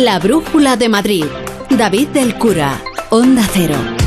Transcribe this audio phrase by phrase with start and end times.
[0.00, 1.26] La Brújula de Madrid.
[1.68, 2.80] David del Cura.
[3.10, 3.99] Onda Cero.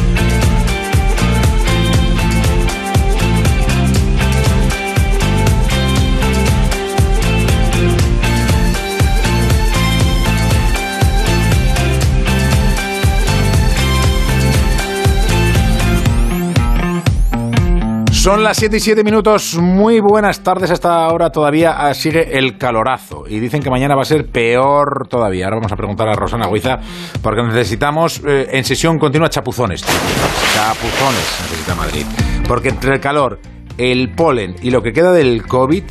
[18.24, 19.56] Son las 7 y 7 minutos.
[19.56, 20.72] Muy buenas tardes.
[20.72, 23.26] Hasta ahora todavía ah, sigue el calorazo.
[23.28, 25.44] Y dicen que mañana va a ser peor todavía.
[25.44, 26.80] Ahora vamos a preguntar a Rosana Guiza
[27.22, 29.82] porque necesitamos eh, en sesión continua chapuzones.
[29.82, 32.06] Chapuzones necesita Madrid.
[32.48, 33.42] Porque entre el calor,
[33.78, 35.84] el polen y lo que queda del COVID,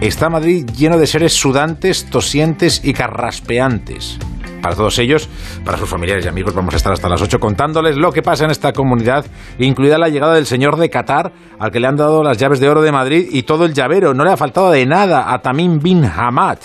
[0.00, 4.18] está Madrid lleno de seres sudantes, tosientes y carraspeantes.
[4.62, 5.28] Para todos ellos,
[5.64, 8.44] para sus familiares y amigos, vamos a estar hasta las 8 contándoles lo que pasa
[8.44, 9.24] en esta comunidad,
[9.58, 12.68] incluida la llegada del señor de Qatar, al que le han dado las llaves de
[12.68, 14.14] oro de Madrid y todo el llavero.
[14.14, 16.58] No le ha faltado de nada a Tamim bin Hamad.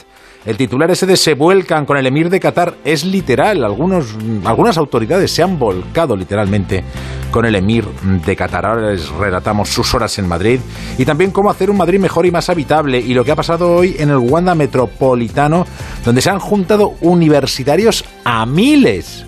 [0.46, 3.64] El titular ese de se vuelcan con el emir de Qatar es literal.
[3.64, 6.84] Algunos, algunas autoridades se han volcado literalmente
[7.32, 7.86] con el emir
[8.26, 8.66] de Qatar.
[8.66, 10.60] Ahora les relatamos sus horas en Madrid
[10.98, 13.72] y también cómo hacer un Madrid mejor y más habitable y lo que ha pasado
[13.72, 15.66] hoy en el Wanda Metropolitano,
[16.04, 19.26] donde se han juntado universitarios a miles.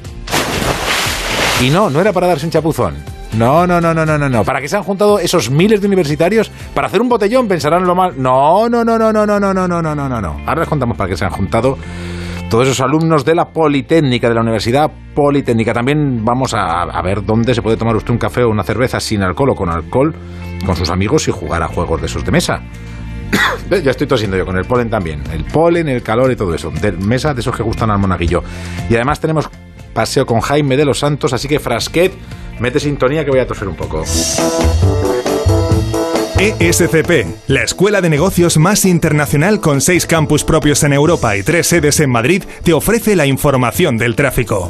[1.61, 2.95] Y no, no era para darse un chapuzón.
[3.38, 4.44] No, no, no, no, no, no, no.
[4.44, 6.50] ¿Para qué se han juntado esos miles de universitarios?
[6.73, 7.47] ¿Para hacer un botellón?
[7.47, 8.14] ¿Pensarán lo mal?
[8.17, 10.41] No, no, no, no, no, no, no, no, no, no, no, no.
[10.45, 11.78] Ahora les contamos para qué se han juntado
[12.50, 15.73] todos esos alumnos de la Politécnica, de la Universidad Politécnica.
[15.73, 19.00] También vamos a, a, ver dónde se puede tomar usted un café o una cerveza
[19.00, 20.16] sin alcohol o con alcohol
[20.66, 22.61] con sus amigos y jugar a juegos de esos de mesa.
[23.69, 25.22] ya estoy tosiendo yo con el polen también.
[25.31, 26.72] El polen, el calor y todo eso.
[26.72, 28.44] De mesa de esos que gustan al monaguillo.
[28.89, 29.50] Y además tenemos
[29.94, 32.11] paseo con Jaime de los Santos, así que Frasquet,
[32.59, 34.03] mete sintonía que voy a toser un poco.
[36.38, 41.67] ESCP, la escuela de negocios más internacional con seis campus propios en Europa y tres
[41.67, 44.70] sedes en Madrid, te ofrece la información del tráfico.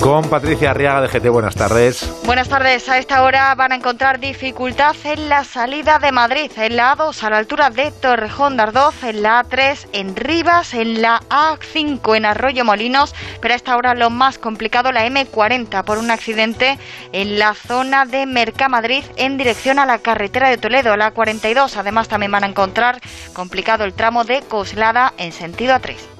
[0.00, 2.10] Con Patricia Arriaga de GT, buenas tardes.
[2.24, 2.88] Buenas tardes.
[2.88, 7.22] A esta hora van a encontrar dificultad en la salida de Madrid, en la A2
[7.22, 12.16] a la altura de Torrejón de Ardoz, en la A3 en Rivas, en la A5
[12.16, 16.78] en Arroyo Molinos, pero a esta hora lo más complicado la M40 por un accidente
[17.12, 21.76] en la zona de Mercamadrid en dirección a la carretera de Toledo, la A42.
[21.76, 23.00] Además también van a encontrar
[23.34, 26.19] complicado el tramo de Coslada en sentido A3.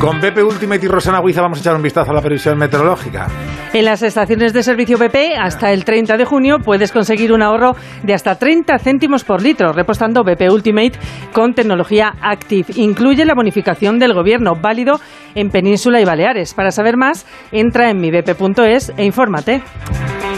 [0.00, 3.28] Con BP Ultimate y Rosana Guiza vamos a echar un vistazo a la previsión meteorológica.
[3.72, 7.74] En las estaciones de servicio BP, hasta el 30 de junio, puedes conseguir un ahorro
[8.02, 10.98] de hasta 30 céntimos por litro, repostando BP Ultimate
[11.32, 12.66] con tecnología Active.
[12.76, 15.00] Incluye la bonificación del gobierno, válido
[15.34, 16.52] en Península y Baleares.
[16.52, 19.62] Para saber más, entra en mibp.es e infórmate.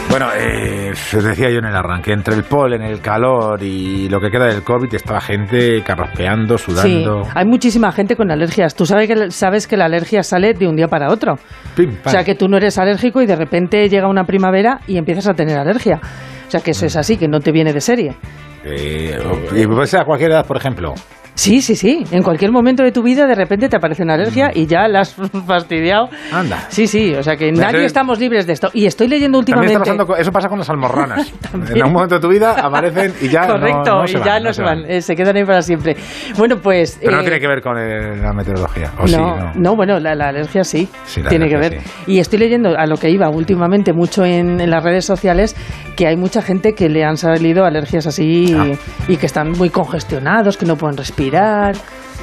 [0.09, 4.19] Bueno, eh, os decía yo en el arranque, entre el polen, el calor y lo
[4.19, 7.23] que queda del COVID, estaba gente carraspeando, sudando.
[7.23, 8.73] Sí, hay muchísima gente con alergias.
[8.73, 11.35] Tú sabes que, sabes que la alergia sale de un día para otro.
[11.75, 14.97] Pim, O sea, que tú no eres alérgico y de repente llega una primavera y
[14.97, 15.99] empiezas a tener alergia.
[16.47, 18.15] O sea, que eso es así, que no te viene de serie.
[18.63, 19.15] Eh,
[19.55, 20.95] y puede ser a cualquier edad, por ejemplo.
[21.39, 22.03] Sí, sí, sí.
[22.11, 24.99] En cualquier momento de tu vida de repente te aparece una alergia y ya la
[25.01, 25.15] has
[25.47, 26.09] fastidiado.
[26.33, 26.65] Anda.
[26.67, 27.13] Sí, sí.
[27.15, 28.69] O sea que nadie estamos libres de esto.
[28.73, 29.73] Y estoy leyendo últimamente...
[29.73, 31.31] está pasando eso pasa con las almorranas.
[31.53, 34.25] En algún momento de tu vida aparecen y ya no- Correcto, no, se y van,
[34.25, 35.95] ya no se van, eh, se quedan ahí para siempre.
[36.37, 36.97] Bueno, pues...
[37.01, 38.91] Pero no eh, tiene que ver con el- la meteorología.
[38.97, 39.15] ¿o no, sí?
[39.15, 39.51] no.
[39.55, 41.79] no, bueno, la, la alergia sí, Sí, la tiene que ver.
[41.81, 42.11] sí.
[42.13, 45.55] Y estoy leyendo a lo que iba últimamente mucho en, en las redes sociales
[45.95, 48.67] que hay mucha gente que le han salido alergias así Ah.
[49.07, 51.28] y que están muy congestionados, que no pueden respirar.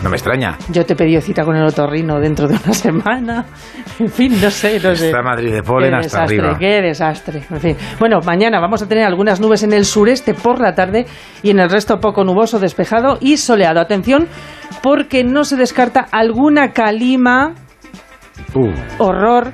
[0.03, 0.58] No me extraña.
[0.70, 3.44] Yo te he pedido cita con el otorrino dentro de una semana.
[3.99, 5.06] En fin, no sé, no sé.
[5.06, 6.58] Está Madrid de polen Qué hasta desastre, arriba.
[6.58, 7.43] qué desastre.
[7.50, 7.76] En fin.
[7.99, 11.06] Bueno, mañana vamos a tener algunas nubes en el sureste por la tarde
[11.43, 13.81] y en el resto poco nuboso, despejado y soleado.
[13.81, 14.29] Atención,
[14.82, 17.55] porque no se descarta alguna calima,
[18.55, 19.52] Uh, horror,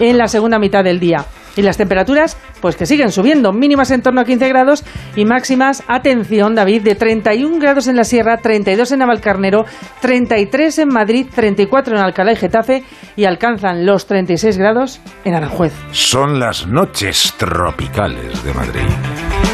[0.00, 1.24] en la segunda mitad del día.
[1.56, 4.84] Y las temperaturas, pues que siguen subiendo, mínimas en torno a 15 grados
[5.16, 9.64] y máximas, atención David, de 31 grados en la Sierra, 32 en Navalcarnero,
[10.00, 12.84] 33 en Madrid, 34 en Alcalá y Getafe
[13.16, 15.72] y alcanzan los 36 grados en Aranjuez.
[15.92, 19.53] Son las noches tropicales de Madrid.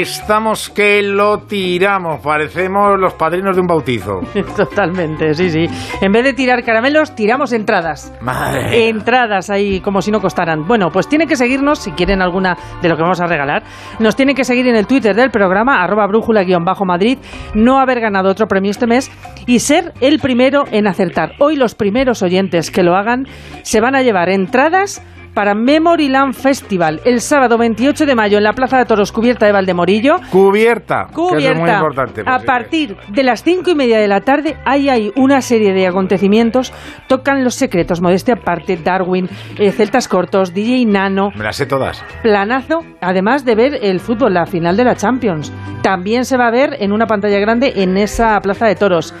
[0.00, 4.20] Estamos que lo tiramos, parecemos los padrinos de un bautizo.
[4.56, 5.66] Totalmente, sí, sí.
[6.00, 8.12] En vez de tirar caramelos, tiramos entradas.
[8.20, 8.88] Madre.
[8.88, 10.68] Entradas ahí como si no costaran.
[10.68, 13.64] Bueno, pues tienen que seguirnos, si quieren alguna de lo que vamos a regalar,
[13.98, 17.18] nos tienen que seguir en el Twitter del programa, arroba brújula-madrid,
[17.54, 19.10] no haber ganado otro premio este mes
[19.46, 21.32] y ser el primero en acertar.
[21.40, 23.26] Hoy los primeros oyentes que lo hagan
[23.62, 25.02] se van a llevar entradas
[25.38, 29.52] para Memoryland Festival el sábado 28 de mayo en la Plaza de Toros cubierta de
[29.52, 30.16] Valdemorillo.
[30.32, 31.06] Cubierta.
[31.06, 31.74] que eso es muy Cubierta.
[31.76, 32.22] importante.
[32.26, 35.86] A partir de las cinco y media de la tarde, ahí hay una serie de
[35.86, 36.72] acontecimientos.
[37.06, 39.28] Tocan los secretos, modestia aparte, Darwin,
[39.60, 42.04] eh, Celtas Cortos, DJ Nano, Me las sé todas.
[42.20, 45.52] planazo, además de ver el fútbol, la final de la Champions.
[45.84, 49.14] También se va a ver en una pantalla grande en esa plaza de toros.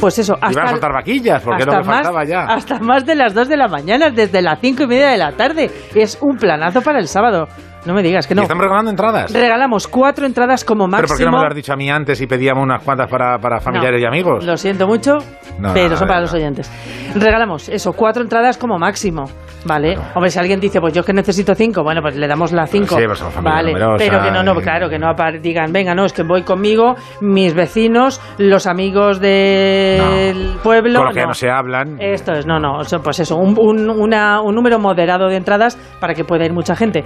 [0.00, 2.40] Pues eso, Y van a hasta, soltar vaquillas, porque lo que hasta más, faltaba ya.
[2.44, 5.32] hasta más de las 2 de la mañana, desde las cinco y media de la
[5.32, 5.70] tarde.
[5.94, 7.46] Es un planazo para el sábado.
[7.86, 8.42] No me digas que Y no.
[8.42, 9.32] están regalando entradas.
[9.32, 10.96] Regalamos cuatro entradas como máximo.
[10.98, 13.08] ¿Pero por qué no me lo has dicho a mí antes y pedíamos unas cuantas
[13.08, 14.44] para, para familiares No, y amigos?
[14.44, 15.18] Lo siento mucho,
[15.58, 16.22] No, pero no, son no, para no.
[16.22, 16.70] los oyentes.
[17.14, 19.26] Regalamos eso, cuatro entradas como máximo,
[19.66, 19.98] ¿vale?
[20.14, 22.70] Hombre, si alguien dice, pues yo es que necesito cinco, bueno, pues le damos las
[22.70, 22.96] cinco.
[22.98, 25.40] Sí, pues somos familia vale, numerosa pero que no, no, y- claro, que no apar-
[25.40, 30.98] digan, venga, no, es que voy conmigo, mis vecinos, los amigos del pueblo.
[31.00, 31.28] Con los que no.
[31.28, 31.96] no se hablan.
[32.00, 36.14] Esto es, no, no, pues eso, un, un- una- un número moderado de entradas para
[36.14, 37.04] que pueda ir mucha gente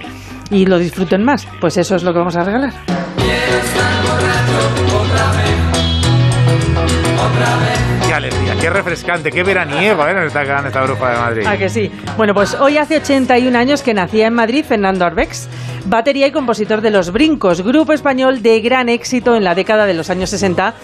[0.49, 1.47] y lo disfruten más.
[1.59, 2.71] Pues eso es lo que vamos a regalar.
[8.61, 10.13] Qué refrescante, qué veraniego, ¿eh?
[10.13, 11.47] Nos está quedando esta bruja de Madrid.
[11.47, 11.91] ¿A que sí?
[12.15, 15.49] Bueno, pues hoy hace 81 años que nacía en Madrid Fernando Arbex,
[15.85, 19.95] batería y compositor de Los Brincos, grupo español de gran éxito en la década de
[19.95, 20.75] los años 60,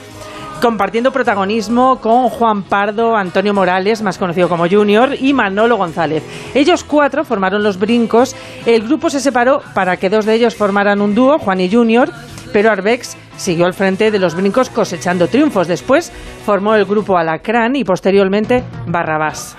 [0.60, 6.24] compartiendo protagonismo con Juan Pardo, Antonio Morales, más conocido como Junior, y Manolo González.
[6.56, 8.36] Ellos cuatro formaron Los Brincos,
[8.66, 12.10] el grupo se separó para que dos de ellos formaran un dúo, Juan y Junior,
[12.52, 15.68] pero Arbex siguió al frente de Los Brincos cosechando triunfos.
[15.68, 16.12] Después
[16.46, 19.56] formó el grupo Alacrán y posteriormente Barrabás.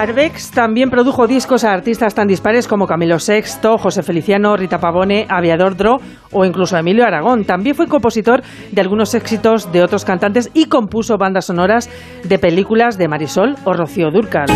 [0.00, 5.26] Arbex también produjo discos a artistas tan dispares como Camilo VI, José Feliciano, Rita Pavone,
[5.28, 6.00] Aviador Dro
[6.32, 7.44] o incluso Emilio Aragón.
[7.44, 8.42] También fue compositor
[8.72, 11.90] de algunos éxitos de otros cantantes y compuso bandas sonoras
[12.24, 14.46] de películas de Marisol o Rocío Dúrcal.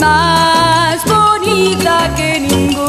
[0.00, 2.88] Más bonita que ninguna.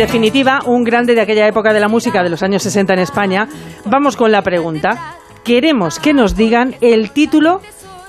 [0.00, 3.46] Definitiva, un grande de aquella época de la música de los años 60 en España.
[3.84, 5.16] Vamos con la pregunta.
[5.44, 7.60] Queremos que nos digan el título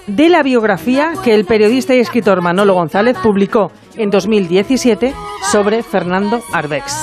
[0.08, 5.14] de la biografía que el periodista y escritor Manolo González publicó en 2017
[5.52, 6.96] sobre Fernando Arbex.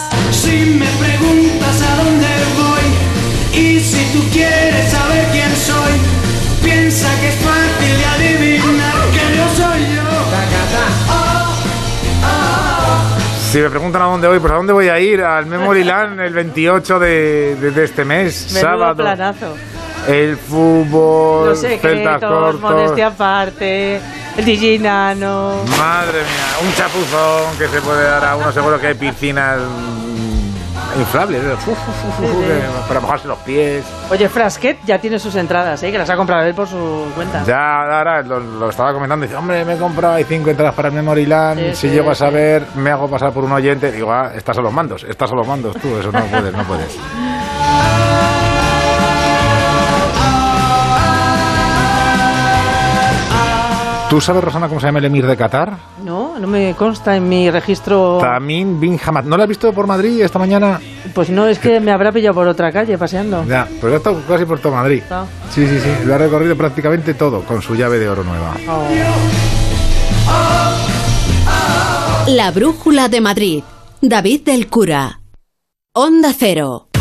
[13.51, 16.35] Si me preguntan a dónde voy, pues a dónde voy a ir, al Memoryland el
[16.35, 18.97] 28 de, de- de este mes, Menudo sábado.
[18.97, 19.55] planazo.
[20.07, 22.61] El fútbol, Los secretos, cortos.
[22.61, 24.01] modestia aparte,
[24.37, 25.63] el DJ Nano.
[25.79, 28.53] Madre mía, un chapuzón que se puede dar a uno.
[28.53, 29.59] Seguro que hay piscinas
[30.99, 31.57] inflables, ¿eh?
[31.67, 33.85] Que- para mojarse los pies.
[34.11, 35.91] Oye, Frasquet ya tiene sus entradas, ¿eh?
[35.93, 37.45] que las ha comprado él por su cuenta.
[37.45, 39.25] Ya, ahora lo, lo estaba comentando.
[39.27, 41.61] Dice, hombre, me he comprado hay cinco entradas para Memoryland.
[41.61, 42.21] Sí, si sí, llego a sí.
[42.21, 43.93] saber, me hago pasar por un oyente.
[43.93, 45.89] Digo, ah, estás a los mandos, estás a los mandos tú.
[45.99, 46.99] Eso no puedes, no puedes.
[54.11, 55.77] ¿Tú sabes, Rosana, cómo se llama el emir de Qatar?
[56.03, 58.17] No, no me consta en mi registro.
[58.23, 59.25] Tamim bin Hamad.
[59.25, 60.81] ¿No lo has visto por Madrid esta mañana?
[61.15, 63.45] Pues no, es que me habrá pillado por otra calle paseando.
[63.45, 65.03] Ya, pues ha estado casi por todo Madrid.
[65.11, 65.27] Ah.
[65.51, 66.07] Sí, sí, sí.
[66.07, 68.55] Lo ha recorrido prácticamente todo con su llave de oro nueva.
[68.67, 68.87] Oh.
[72.29, 73.63] La brújula de Madrid.
[74.01, 75.21] David del Cura.
[75.93, 76.88] Onda Cero.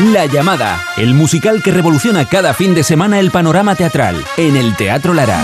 [0.00, 4.74] La llamada, el musical que revoluciona cada fin de semana el panorama teatral, en el
[4.74, 5.42] Teatro Lara.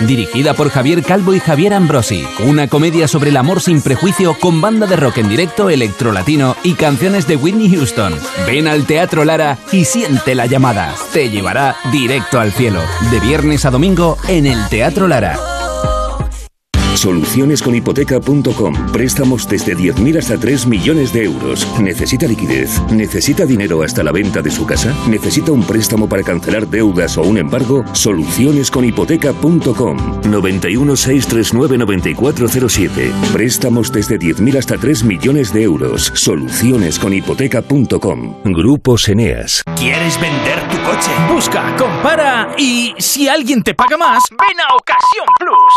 [0.00, 4.62] Dirigida por Javier Calvo y Javier Ambrosi, una comedia sobre el amor sin prejuicio con
[4.62, 8.18] banda de rock en directo, electrolatino y canciones de Whitney Houston.
[8.46, 10.94] Ven al Teatro Lara y siente la llamada.
[11.12, 12.80] Te llevará directo al cielo.
[13.10, 15.59] De viernes a domingo en el Teatro Lara.
[17.00, 18.92] Solucionesconhipoteca.com.
[18.92, 21.66] Préstamos desde 10.000 hasta 3 millones de euros.
[21.80, 22.78] ¿Necesita liquidez?
[22.92, 24.94] ¿Necesita dinero hasta la venta de su casa?
[25.08, 27.86] ¿Necesita un préstamo para cancelar deudas o un embargo?
[27.94, 30.20] Solucionesconhipoteca.com.
[30.30, 33.12] 91 639 9407.
[33.32, 36.12] Préstamos desde 10.000 hasta 3 millones de euros.
[36.14, 38.42] Solucionesconhipoteca.com.
[38.44, 39.62] Grupos Eneas.
[39.74, 41.10] ¿Quieres vender tu coche?
[41.32, 45.72] Busca, compara y si alguien te paga más, ven a Ocasión Plus.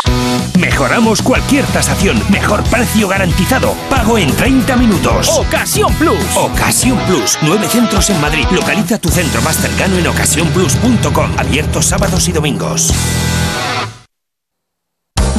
[0.60, 2.22] Mejoramos cualquier tasación.
[2.29, 3.74] Mejor precio garantizado.
[3.89, 5.29] Pago en 30 minutos.
[5.38, 6.17] Ocasión Plus.
[6.36, 7.38] Ocasión Plus.
[7.41, 8.46] Nueve centros en Madrid.
[8.51, 11.32] Localiza tu centro más cercano en ocasiónplus.com.
[11.38, 12.93] Abiertos sábados y domingos.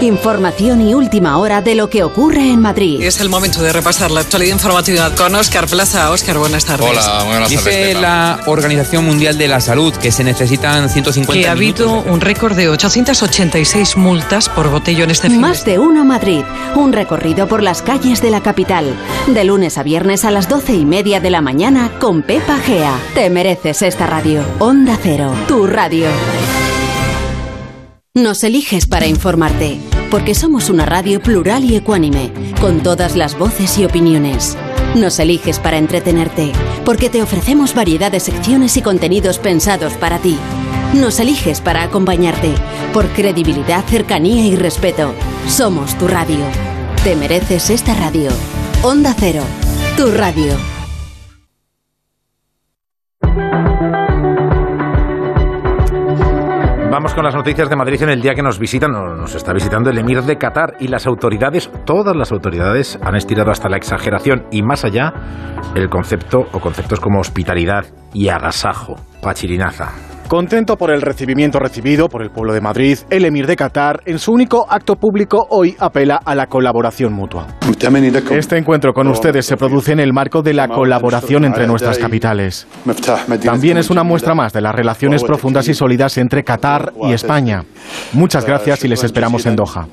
[0.00, 3.00] Información y última hora de lo que ocurre en Madrid.
[3.02, 6.10] Es el momento de repasar la actualidad informativa con Óscar Plaza.
[6.10, 6.86] Óscar, buenas tardes.
[6.90, 7.94] Hola, buenas Dice tardes.
[7.94, 12.20] la- la Organización Mundial de la Salud que se necesitan 150 que ha habido un
[12.20, 16.42] récord de 886 multas por botellón este fin Más de uno Madrid.
[16.74, 18.94] Un recorrido por las calles de la capital.
[19.28, 22.98] De lunes a viernes a las doce y media de la mañana con Pepa Gea.
[23.14, 24.42] Te mereces esta radio.
[24.58, 26.06] Onda Cero, tu radio.
[28.16, 29.78] Nos eliges para informarte,
[30.10, 32.32] porque somos una radio plural y ecuánime,
[32.62, 34.56] con todas las voces y opiniones.
[34.94, 36.52] Nos eliges para entretenerte,
[36.86, 40.38] porque te ofrecemos variedad de secciones y contenidos pensados para ti.
[40.94, 42.54] Nos eliges para acompañarte,
[42.94, 45.12] por credibilidad, cercanía y respeto.
[45.46, 46.46] Somos tu radio.
[47.04, 48.30] Te mereces esta radio.
[48.82, 49.42] Onda Cero,
[49.98, 50.75] tu radio.
[56.90, 59.90] Vamos con las noticias de Madrid en el día que nos visitan, nos está visitando
[59.90, 64.46] el emir de Qatar y las autoridades, todas las autoridades han estirado hasta la exageración
[64.52, 65.12] y más allá
[65.74, 70.05] el concepto o conceptos como hospitalidad y agasajo, pachirinaza.
[70.28, 74.18] Contento por el recibimiento recibido por el pueblo de Madrid, el emir de Qatar, en
[74.18, 77.46] su único acto público, hoy apela a la colaboración mutua.
[78.30, 82.66] Este encuentro con ustedes se produce en el marco de la colaboración entre nuestras capitales.
[83.44, 87.64] También es una muestra más de las relaciones profundas y sólidas entre Qatar y España.
[88.12, 89.86] Muchas gracias y les esperamos en Doha.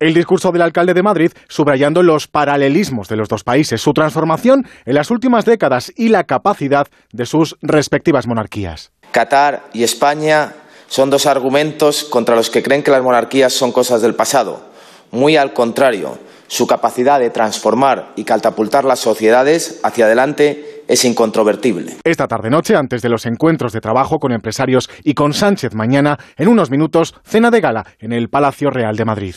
[0.00, 4.64] El discurso del alcalde de Madrid subrayando los paralelismos de los dos países, su transformación
[4.86, 8.92] en las últimas décadas y la capacidad de sus respectivas monarquías.
[9.12, 10.54] Qatar y España
[10.88, 14.62] son dos argumentos contra los que creen que las monarquías son cosas del pasado.
[15.10, 21.96] Muy al contrario, su capacidad de transformar y catapultar las sociedades hacia adelante es incontrovertible.
[22.02, 26.48] Esta tarde-noche, antes de los encuentros de trabajo con empresarios y con Sánchez mañana, en
[26.48, 29.34] unos minutos, cena de gala en el Palacio Real de Madrid.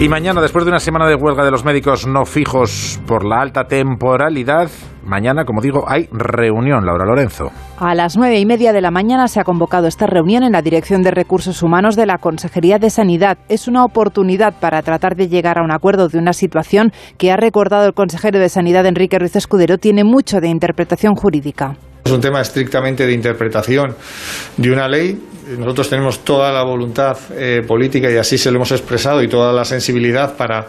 [0.00, 3.40] Y mañana, después de una semana de huelga de los médicos no fijos por la
[3.40, 4.70] alta temporalidad,
[5.04, 7.50] mañana, como digo, hay reunión, Laura Lorenzo.
[7.78, 10.62] A las nueve y media de la mañana se ha convocado esta reunión en la
[10.62, 13.38] Dirección de Recursos Humanos de la Consejería de Sanidad.
[13.48, 17.36] Es una oportunidad para tratar de llegar a un acuerdo de una situación que ha
[17.36, 21.74] recordado el consejero de Sanidad, Enrique Ruiz Escudero, tiene mucho de interpretación jurídica.
[22.08, 23.94] Es un tema estrictamente de interpretación
[24.56, 25.22] de una ley.
[25.58, 29.52] Nosotros tenemos toda la voluntad eh, política y así se lo hemos expresado y toda
[29.52, 30.66] la sensibilidad para,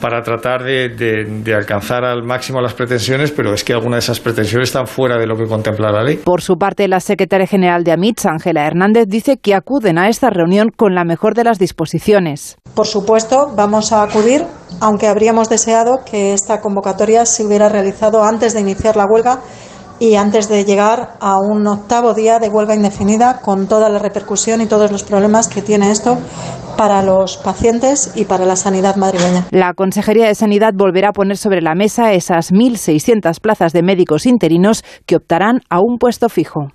[0.00, 4.12] para tratar de, de- de alcanzar al máximo las pretensiones, pero es que algunas de
[4.12, 6.18] esas pretensiones están fuera de lo que contempla la ley.
[6.18, 10.30] Por su parte, la secretaria general de AMITS, Ángela Hernández, dice que acuden a esta
[10.30, 12.56] reunión con la mejor de las disposiciones.
[12.76, 14.42] Por supuesto, vamos a acudir
[14.80, 19.40] aunque habríamos deseado que esta convocatoria se hubiera realizado antes de iniciar la huelga
[19.98, 24.60] y antes de llegar a un octavo día de huelga indefinida con toda la repercusión
[24.60, 26.18] y todos los problemas que tiene esto
[26.76, 29.46] para los pacientes y para la sanidad madrileña.
[29.50, 34.26] La Consejería de Sanidad volverá a poner sobre la mesa esas 1.600 plazas de médicos
[34.26, 36.68] interinos que optarán a un puesto fijo.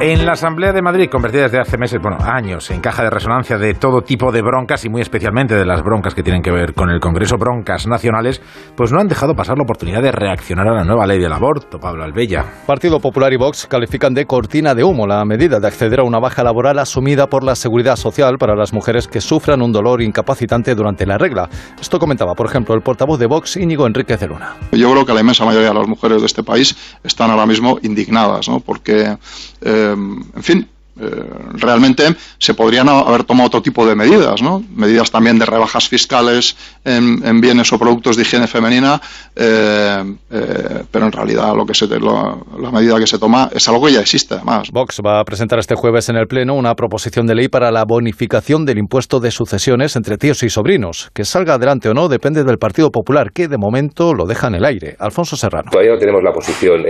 [0.00, 3.56] En la Asamblea de Madrid, convertida desde hace meses, bueno, años, en caja de resonancia
[3.58, 6.74] de todo tipo de broncas y muy especialmente de las broncas que tienen que ver
[6.74, 8.42] con el Congreso, broncas nacionales,
[8.76, 11.78] pues no han dejado pasar la oportunidad de reaccionar a la nueva ley del aborto,
[11.78, 12.44] Pablo Albella.
[12.66, 16.18] Partido Popular y Vox califican de cortina de humo la medida de acceder a una
[16.18, 20.74] baja laboral asumida por la Seguridad Social para las mujeres que sufran un dolor incapacitante
[20.74, 21.48] durante la regla.
[21.80, 24.56] Esto comentaba, por ejemplo, el portavoz de Vox, Íñigo Enrique de Luna.
[24.72, 27.78] Yo creo que la inmensa mayoría de las mujeres de este país están ahora mismo
[27.82, 28.58] indignadas, ¿no?
[28.60, 29.16] Porque
[29.62, 30.66] eh, en fin,
[31.00, 31.06] eh,
[31.54, 34.62] realmente se podrían haber tomado otro tipo de medidas, ¿no?
[34.74, 39.00] Medidas también de rebajas fiscales en, bienes o productos de higiene femenina,
[39.34, 43.86] eh, eh, pero en realidad lo que se la medida que se toma es algo
[43.86, 44.70] que ya existe además.
[44.72, 47.84] Vox va a presentar este jueves en el Pleno una proposición de ley para la
[47.84, 51.10] bonificación del impuesto de sucesiones entre tíos y sobrinos.
[51.12, 54.54] Que salga adelante o no depende del Partido Popular, que de momento lo deja en
[54.54, 54.96] el aire.
[55.00, 55.70] Alfonso Serrano.
[55.70, 56.84] Todavía no tenemos la posición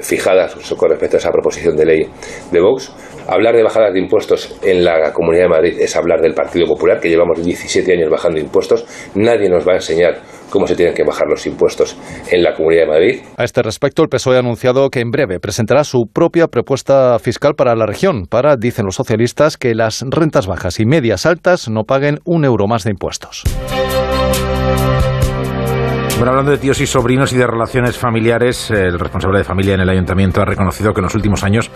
[0.00, 2.06] fijada con respecto a esa proposición de ley
[2.50, 2.92] de Vox
[3.26, 7.00] Hablar de bajadas de impuestos en la Comunidad de Madrid es hablar del Partido Popular,
[7.00, 8.84] que llevamos 17 años bajando impuestos.
[9.14, 11.96] Nadie nos va a enseñar cómo se tienen que bajar los impuestos
[12.30, 13.22] en la Comunidad de Madrid.
[13.38, 17.54] A este respecto, el PSOE ha anunciado que en breve presentará su propia propuesta fiscal
[17.54, 21.84] para la región, para, dicen los socialistas, que las rentas bajas y medias altas no
[21.84, 23.44] paguen un euro más de impuestos.
[26.16, 29.80] Bueno, hablando de tíos y sobrinos y de relaciones familiares, el responsable de familia en
[29.80, 31.70] el ayuntamiento ha reconocido que en los últimos años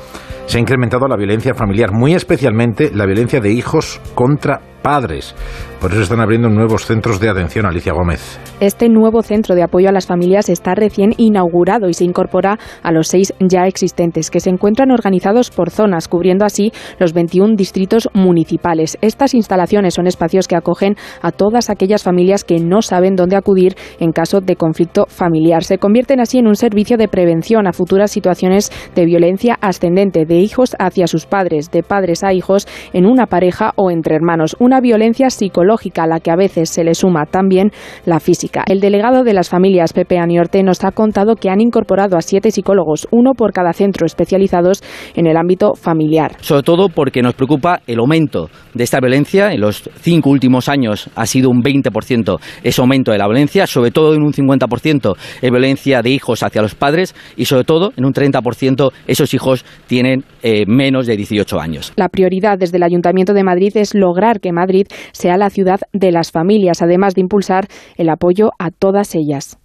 [0.48, 5.34] se ha incrementado la violencia familiar, muy especialmente la violencia de hijos contra padres.
[5.80, 8.40] Por eso están abriendo nuevos centros de atención, Alicia Gómez.
[8.58, 12.90] Este nuevo centro de apoyo a las familias está recién inaugurado y se incorpora a
[12.90, 18.08] los seis ya existentes, que se encuentran organizados por zonas, cubriendo así los 21 distritos
[18.12, 18.98] municipales.
[19.00, 23.76] Estas instalaciones son espacios que acogen a todas aquellas familias que no saben dónde acudir
[24.00, 25.62] en caso de conflicto familiar.
[25.62, 30.37] Se convierten así en un servicio de prevención a futuras situaciones de violencia ascendente, de
[30.40, 34.56] hijos hacia sus padres, de padres a hijos en una pareja o entre hermanos.
[34.58, 37.70] Una violencia psicológica a la que a veces se le suma también
[38.04, 38.64] la física.
[38.66, 42.50] El delegado de las familias, Pepe Aniorte, nos ha contado que han incorporado a siete
[42.50, 44.82] psicólogos, uno por cada centro especializados
[45.14, 46.36] en el ámbito familiar.
[46.40, 49.52] Sobre todo porque nos preocupa el aumento de esta violencia.
[49.52, 53.90] En los cinco últimos años ha sido un 20% ese aumento de la violencia, sobre
[53.90, 58.04] todo en un 50% es violencia de hijos hacia los padres y sobre todo en
[58.04, 61.92] un 30% esos hijos tienen eh, menos de 18 años.
[61.96, 66.12] La prioridad desde el Ayuntamiento de Madrid es lograr que Madrid sea la ciudad de
[66.12, 69.58] las familias, además de impulsar el apoyo a todas ellas.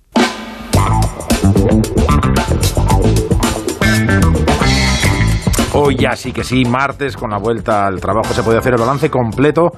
[5.86, 8.80] Hoy ya sí que sí, martes, con la vuelta al trabajo, se puede hacer el
[8.80, 9.72] balance completo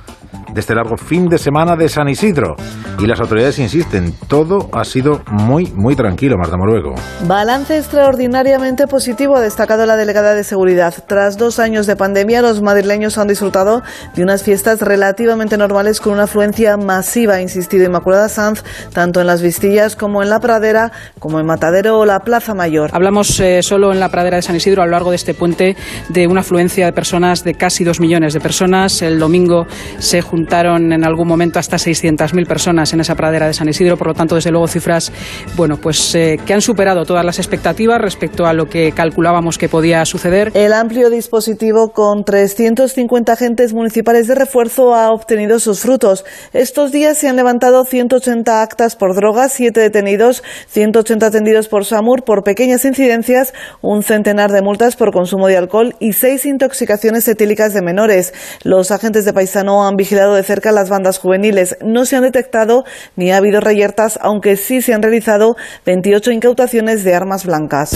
[0.54, 2.56] de este largo fin de semana de San Isidro.
[3.00, 6.94] Y las autoridades insisten, todo ha sido muy, muy tranquilo, Marta Moruego.
[7.28, 10.94] Balance extraordinariamente positivo, ha destacado la delegada de seguridad.
[11.08, 13.82] Tras dos años de pandemia, los madrileños han disfrutado
[14.16, 18.64] de unas fiestas relativamente normales con una afluencia masiva, ha insistido Inmaculada Sanz,
[18.94, 22.92] tanto en las Vistillas como en la Pradera, como en Matadero o la Plaza Mayor.
[22.94, 25.76] Hablamos eh, solo en la Pradera de San Isidro a lo largo de este puente
[26.10, 29.02] de una afluencia de personas de casi dos millones de personas.
[29.02, 29.68] El domingo
[30.00, 34.08] se juntaron en algún momento hasta 600.000 personas en esa pradera de San Isidro, por
[34.08, 35.12] lo tanto, desde luego, cifras
[35.56, 39.70] bueno, pues, eh, que han superado todas las expectativas respecto a lo que calculábamos que
[39.70, 40.52] podía suceder.
[40.54, 46.26] El amplio dispositivo con 350 agentes municipales de refuerzo ha obtenido sus frutos.
[46.54, 52.24] Estos días se han levantado 180 actas por drogas, 7 detenidos, 180 atendidos por SAMUR
[52.24, 57.74] por pequeñas incidencias, un centenar de multas por consumo de alcohol y seis intoxicaciones etílicas
[57.74, 58.34] de menores.
[58.64, 61.78] Los agentes de Paisano han vigilado de cerca las bandas juveniles.
[61.82, 67.04] No se han detectado ni ha habido reyertas, aunque sí se han realizado 28 incautaciones
[67.04, 67.92] de armas blancas.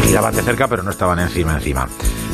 [0.00, 1.88] Vigilaban de cerca, pero no estaban encima, encima.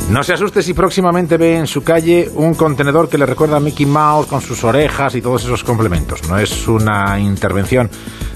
[0.09, 3.59] No se asuste si próximamente ve en su calle un contenedor que le recuerda a
[3.59, 6.29] Mickey Mouse con sus orejas y todos esos complementos.
[6.29, 7.89] No es una intervención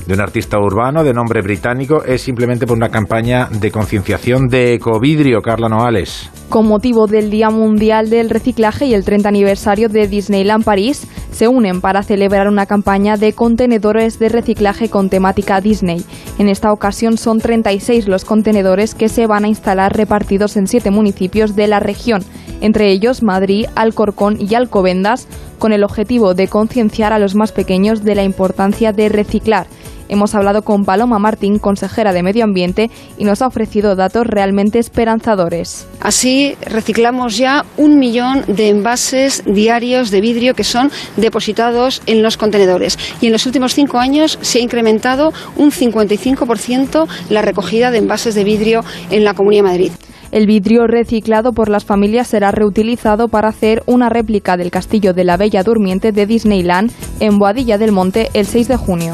[0.10, 4.74] de un artista urbano de nombre británico, es simplemente por una campaña de concienciación de
[4.74, 6.32] ecovidrio, Carla Noales.
[6.50, 11.48] Con motivo del Día Mundial del Reciclaje y el 30 aniversario de Disneyland París, se
[11.48, 16.04] unen para celebrar una campaña de contenedores de reciclaje con temática Disney.
[16.40, 20.90] En esta ocasión son 36 los contenedores que se van a instalar repartidos en siete
[20.90, 22.24] municipios de la región.
[22.62, 28.04] entre ellos Madrid, Alcorcón y Alcobendas, con el objetivo de concienciar a los más pequeños
[28.04, 29.68] de la importancia de reciclar.
[30.10, 34.80] Hemos hablado con Paloma Martín, consejera de Medio Ambiente, y nos ha ofrecido datos realmente
[34.80, 35.88] esperanzadores.
[36.02, 42.38] Así reciclamos ya un millón de envases diarios de vidrio que son depositados en los
[42.38, 42.98] contenedores.
[43.22, 48.34] Y en los últimos cinco años se ha incrementado un 55% la recogida de envases
[48.36, 49.92] de vidrio en la Comunidad de Madrid.
[50.32, 55.24] El vidrio reciclado por las familias será reutilizado para hacer una réplica del castillo de
[55.24, 59.14] la Bella Durmiente de Disneyland en Boadilla del Monte el 6 de junio.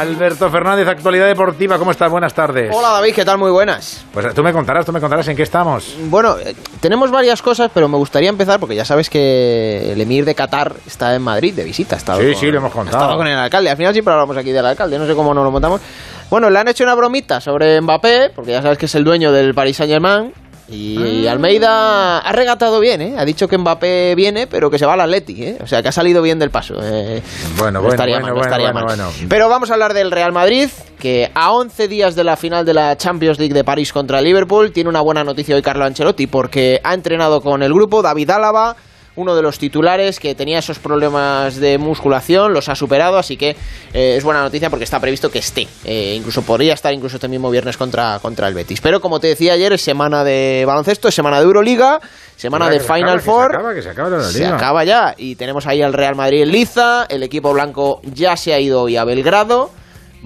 [0.00, 2.10] Alberto Fernández, actualidad deportiva, ¿cómo estás?
[2.10, 2.70] Buenas tardes.
[2.74, 3.36] Hola David, ¿qué tal?
[3.36, 4.02] Muy buenas.
[4.14, 5.94] Pues tú me contarás, tú me contarás en qué estamos.
[6.04, 10.24] Bueno, eh, tenemos varias cosas, pero me gustaría empezar porque ya sabes que el emir
[10.24, 11.96] de Qatar está en Madrid de visita.
[11.96, 12.98] Ha Sí, con- sí, lo hemos ha contado.
[12.98, 13.68] estado con el alcalde.
[13.70, 15.80] Al final siempre hablamos aquí del alcalde, no sé cómo nos lo montamos.
[16.30, 19.32] Bueno, le han hecho una bromita sobre Mbappé, porque ya sabes que es el dueño
[19.32, 20.32] del Paris Saint Germain.
[20.70, 21.26] Y.
[21.26, 23.14] Almeida ha regatado bien, ¿eh?
[23.18, 25.58] Ha dicho que Mbappé viene, pero que se va al Atleti, ¿eh?
[25.62, 26.74] O sea, que ha salido bien del paso.
[26.82, 27.22] eh.
[27.56, 28.96] Bueno, no bueno, estaría bueno, mal, no bueno, estaría bueno, mal.
[28.96, 29.26] bueno.
[29.28, 32.74] Pero vamos a hablar del Real Madrid, que a 11 días de la final de
[32.74, 36.26] la Champions League de París contra el Liverpool, tiene una buena noticia hoy Carlo Ancelotti,
[36.26, 38.76] porque ha entrenado con el grupo David Álava,
[39.20, 43.50] uno de los titulares que tenía esos problemas de musculación, los ha superado, así que
[43.92, 45.68] eh, es buena noticia porque está previsto que esté.
[45.84, 48.80] Eh, incluso podría estar incluso este mismo viernes contra, contra el Betis.
[48.80, 52.00] Pero como te decía ayer, es semana de baloncesto, es semana de Euroliga,
[52.36, 53.54] semana de Final acaba, que se Four.
[53.54, 56.50] acaba, que se acaba la Se acaba ya y tenemos ahí al Real Madrid en
[56.50, 59.70] liza, el equipo blanco ya se ha ido hoy a Belgrado,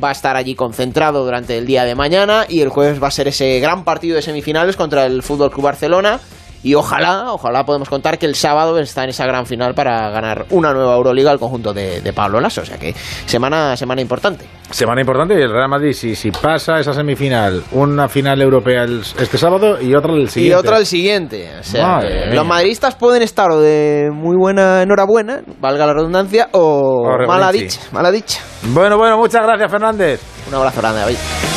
[0.03, 3.11] va a estar allí concentrado durante el día de mañana y el jueves va a
[3.11, 6.21] ser ese gran partido de semifinales contra el Fútbol Club Barcelona
[6.65, 10.47] y ojalá, ojalá podemos contar que el sábado está en esa gran final para ganar
[10.51, 12.93] una nueva Euroliga al conjunto de, de Pablo Lasso, o sea que
[13.27, 14.47] semana semana importante.
[14.71, 19.03] Semana importante y el Real Madrid, si, si pasa esa semifinal, una final europea el-
[19.19, 20.57] este sábado y otra el siguiente.
[20.57, 21.51] Y otra el siguiente.
[21.61, 22.01] O sea,
[22.33, 27.53] los madridistas pueden estar o de muy buena enhorabuena, valga la redundancia, o O mala
[27.53, 28.41] dicha, mala dicha.
[28.63, 30.21] Bueno, bueno, muchas gracias, Fernández.
[30.49, 31.54] Un abrazo grande, David.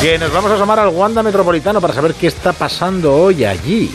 [0.00, 3.90] Que nos vamos a asomar al Wanda Metropolitano para saber qué está pasando hoy allí.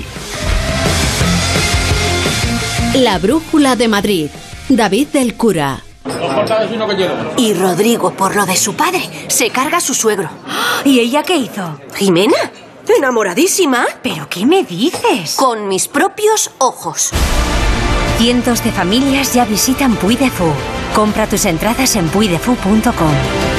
[2.96, 4.30] La Brújula de Madrid.
[4.68, 5.84] David del Cura.
[7.38, 10.30] Y Rodrigo, por lo de su padre, se carga a su suegro.
[10.84, 11.80] ¿Y ella qué hizo?
[11.96, 12.52] ¿Jimena?
[12.98, 13.86] ¿Enamoradísima?
[14.02, 15.36] ¿Pero qué me dices?
[15.36, 17.12] Con mis propios ojos.
[18.18, 20.52] Cientos de familias ya visitan Puy de Fou.
[20.94, 23.59] Compra tus entradas en puydefou.com.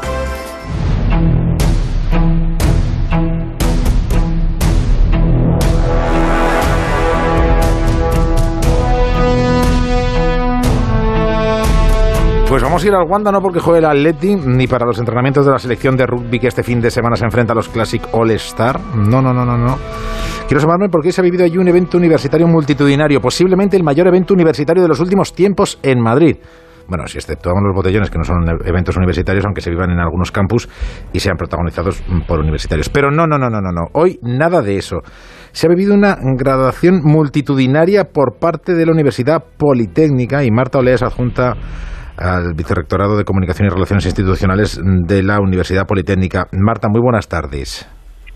[12.51, 15.45] Pues vamos a ir al Wanda no porque juegue el Atleti ni para los entrenamientos
[15.45, 18.05] de la selección de rugby que este fin de semana se enfrenta a los Classic
[18.11, 18.77] All Star.
[18.93, 19.77] No, no, no, no, no.
[20.49, 24.33] Quiero sumarme porque se ha vivido allí un evento universitario multitudinario, posiblemente el mayor evento
[24.33, 26.35] universitario de los últimos tiempos en Madrid.
[26.89, 30.29] bueno, si exceptuamos los botellones que no son eventos universitarios, aunque se vivan en algunos
[30.33, 30.67] campus
[31.13, 32.89] y sean protagonizados por universitarios.
[32.89, 33.87] Pero no, no, no, no, no, no.
[33.93, 34.97] Hoy nada de eso.
[35.53, 40.95] Se ha vivido una graduación multitudinaria por parte de la Universidad Politécnica y Marta Olea
[40.95, 41.55] es adjunta
[42.21, 46.45] al Vicerrectorado de Comunicación y Relaciones Institucionales de la Universidad Politécnica.
[46.51, 47.89] Marta, muy buenas tardes.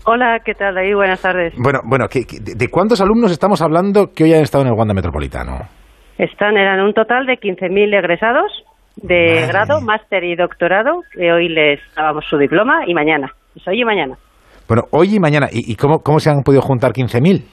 [0.04, 0.94] Hola, ¿qué tal ahí?
[0.94, 1.54] Buenas tardes.
[1.56, 5.58] Bueno, bueno de cuántos alumnos estamos hablando que hoy han estado en el Wanda Metropolitano?
[6.18, 8.52] Están, eran un total de 15.000 egresados
[8.96, 13.28] de grado, máster y doctorado, que hoy les dábamos su diploma y mañana.
[13.54, 14.16] Es hoy y mañana.
[14.68, 15.48] Bueno, hoy y mañana.
[15.52, 17.44] ¿Y, cómo, cómo se han podido juntar 15.000?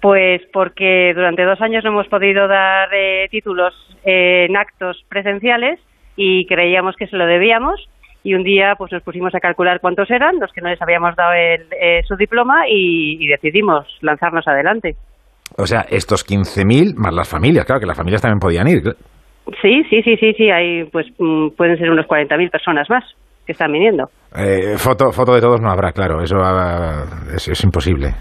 [0.00, 5.80] Pues porque durante dos años no hemos podido dar eh, títulos en actos presenciales
[6.16, 7.88] y creíamos que se lo debíamos
[8.22, 11.16] y un día pues nos pusimos a calcular cuántos eran los que no les habíamos
[11.16, 14.96] dado eh, su diploma y, decidimos lanzarnos adelante.
[15.56, 18.82] O sea, estos 15.000 más las familias, claro que las familias también podían ir.
[19.62, 23.04] Sí, sí, sí, sí, sí, hay pues mm, pueden ser unos 40.000 personas más
[23.46, 24.04] que están viniendo.
[24.36, 28.12] Eh, foto, foto de todos no habrá, claro, eso ah, es imposible.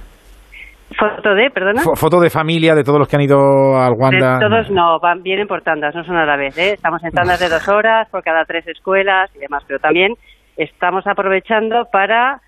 [0.98, 1.82] ¿Foto de, perdona?
[1.96, 4.40] foto de familia de todos los que han ido al Wanda.
[4.40, 6.58] todos no, van, vienen por tandas, no son a la vez.
[6.58, 6.74] ¿eh?
[6.74, 10.16] Estamos en tandas de dos horas por cada tres escuelas y demás, pero también
[10.58, 12.42] estamos aprovechando para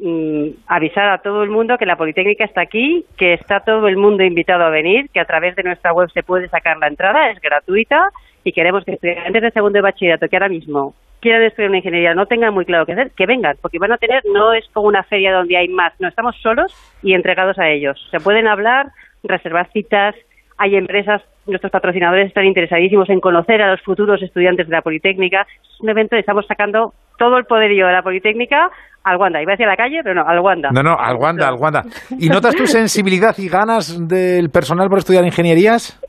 [0.00, 3.96] mm, avisar a todo el mundo que la Politécnica está aquí, que está todo el
[3.96, 7.30] mundo invitado a venir, que a través de nuestra web se puede sacar la entrada,
[7.30, 8.10] es gratuita
[8.44, 12.14] y queremos que estudiantes de segundo de bachillerato que ahora mismo quieran estudiar una ingeniería
[12.14, 14.88] no tengan muy claro qué hacer, que vengan, porque van a tener, no es como
[14.88, 17.98] una feria donde hay más, no, estamos solos y entregados a ellos.
[18.10, 18.86] Se pueden hablar,
[19.22, 20.14] reservar citas,
[20.58, 25.46] hay empresas, nuestros patrocinadores están interesadísimos en conocer a los futuros estudiantes de la Politécnica.
[25.62, 28.70] Es un evento estamos sacando todo el poderío de la Politécnica
[29.04, 29.40] al Wanda.
[29.40, 30.70] Iba a decir a la calle, pero no, al Wanda.
[30.72, 31.82] No, no, al Wanda, al Wanda.
[32.18, 36.00] ¿Y notas tu sensibilidad y ganas del personal por estudiar ingenierías?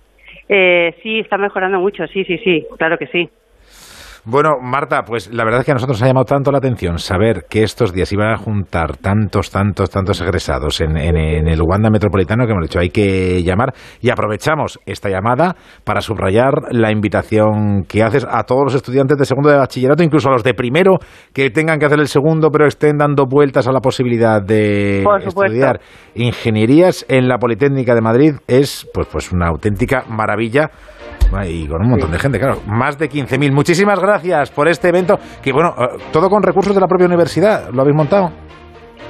[0.49, 3.29] Eh, sí, está mejorando mucho, sí, sí, sí, claro que sí.
[4.29, 6.99] Bueno, Marta, pues la verdad es que a nosotros nos ha llamado tanto la atención
[6.99, 12.45] saber que estos días iban a juntar tantos, tantos, tantos egresados en, el Uganda Metropolitano
[12.45, 13.73] que hemos dicho hay que llamar.
[14.01, 19.23] Y aprovechamos esta llamada para subrayar la invitación que haces a todos los estudiantes de
[19.23, 20.97] segundo de bachillerato, incluso a los de primero
[21.31, 25.79] que tengan que hacer el segundo pero estén dando vueltas a la posibilidad de estudiar.
[26.15, 28.33] Ingenierías en la Politécnica de Madrid.
[28.45, 30.69] Es pues, pues una auténtica maravilla
[31.45, 32.57] y con un montón de gente, claro.
[32.67, 33.51] Más de 15.000.
[33.51, 37.69] Muchísimas gracias por este evento, que bueno, eh, todo con recursos de la propia universidad.
[37.71, 38.29] ¿Lo habéis montado?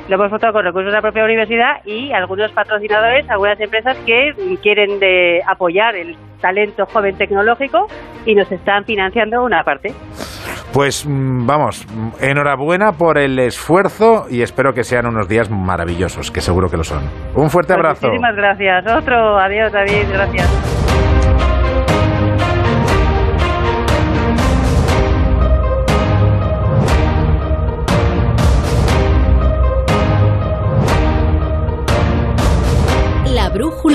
[0.08, 4.32] Lo hemos montado con recursos de la propia universidad y algunos patrocinadores, algunas empresas que
[4.62, 7.88] quieren de apoyar el talento joven tecnológico
[8.26, 9.94] y nos están financiando una parte.
[10.74, 11.86] Pues mm, vamos,
[12.22, 16.84] enhorabuena por el esfuerzo y espero que sean unos días maravillosos, que seguro que lo
[16.84, 17.04] son.
[17.36, 18.08] Un fuerte pues abrazo.
[18.08, 18.86] Muchísimas gracias.
[18.96, 19.38] Otro.
[19.38, 20.08] Adiós, David.
[20.12, 21.17] Gracias.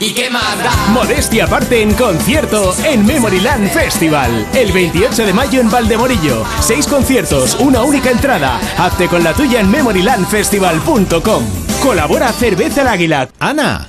[0.00, 0.74] ¿Y qué más da?
[0.92, 4.44] Modestia aparte en concierto en Memoryland Festival.
[4.52, 6.44] El 28 de mayo en Valdemorillo.
[6.60, 8.58] Seis conciertos, una única entrada.
[8.76, 11.44] Hazte con la tuya en memorylandfestival.com.
[11.80, 13.28] Colabora Cerveza el Águila.
[13.38, 13.88] Ana,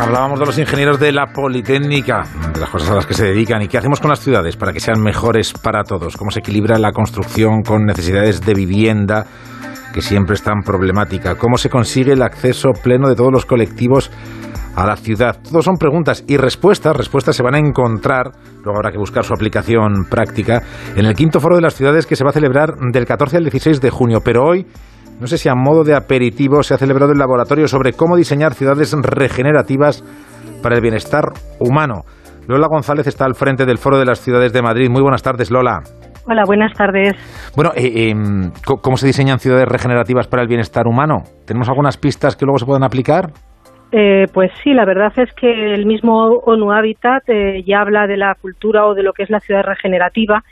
[0.00, 2.24] Hablábamos de los ingenieros de la Politécnica,
[2.54, 4.72] de las cosas a las que se dedican y qué hacemos con las ciudades para
[4.72, 9.26] que sean mejores para todos, cómo se equilibra la construcción con necesidades de vivienda
[9.92, 14.10] que siempre es tan problemática, cómo se consigue el acceso pleno de todos los colectivos
[14.76, 15.38] a la ciudad.
[15.42, 16.94] Todos son preguntas y respuestas.
[16.94, 18.30] Respuestas se van a encontrar,
[18.62, 20.62] luego habrá que buscar su aplicación práctica,
[20.94, 23.44] en el quinto foro de las ciudades que se va a celebrar del 14 al
[23.44, 24.20] 16 de junio.
[24.22, 24.66] Pero hoy,
[25.18, 28.52] no sé si a modo de aperitivo, se ha celebrado el laboratorio sobre cómo diseñar
[28.52, 30.04] ciudades regenerativas
[30.62, 32.02] para el bienestar humano.
[32.46, 34.90] Lola González está al frente del Foro de las Ciudades de Madrid.
[34.90, 35.80] Muy buenas tardes, Lola.
[36.28, 37.14] Hola, buenas tardes.
[37.54, 38.50] Bueno, eh, em,
[38.82, 41.22] ¿cómo se diseñan ciudades regenerativas para el bienestar humano?
[41.46, 43.32] ¿Tenemos algunas pistas que luego se puedan aplicar?
[43.92, 48.16] Eh, pues sí, la verdad es que el mismo ONU Habitat eh, ya habla de
[48.16, 50.42] la cultura o de lo que es la ciudad regenerativa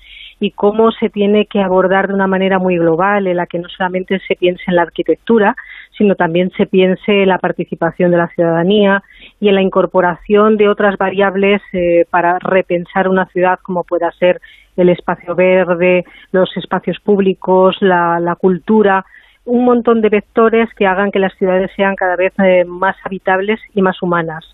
[0.41, 3.69] y cómo se tiene que abordar de una manera muy global, en la que no
[3.69, 5.57] solamente se piense en la arquitectura,
[5.97, 9.03] sino también se piense en la participación de la ciudadanía
[9.41, 14.41] y en la incorporación de otras variables eh, para repensar una ciudad como pueda ser
[14.77, 19.05] el espacio verde, los espacios públicos, la, cultura,
[19.45, 23.61] un montón de vectores que hagan que las ciudades sean cada vez eh, más habitables
[23.75, 24.45] y más humanas.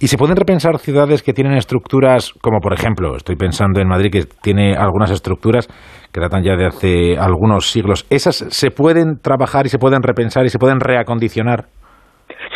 [0.00, 4.10] ¿Y se pueden repensar ciudades que tienen estructuras, como por ejemplo, estoy pensando en Madrid,
[4.10, 5.68] que tiene algunas estructuras
[6.12, 8.06] que datan ya de hace algunos siglos?
[8.10, 11.66] ¿Esas se pueden trabajar y se pueden repensar y se pueden reacondicionar?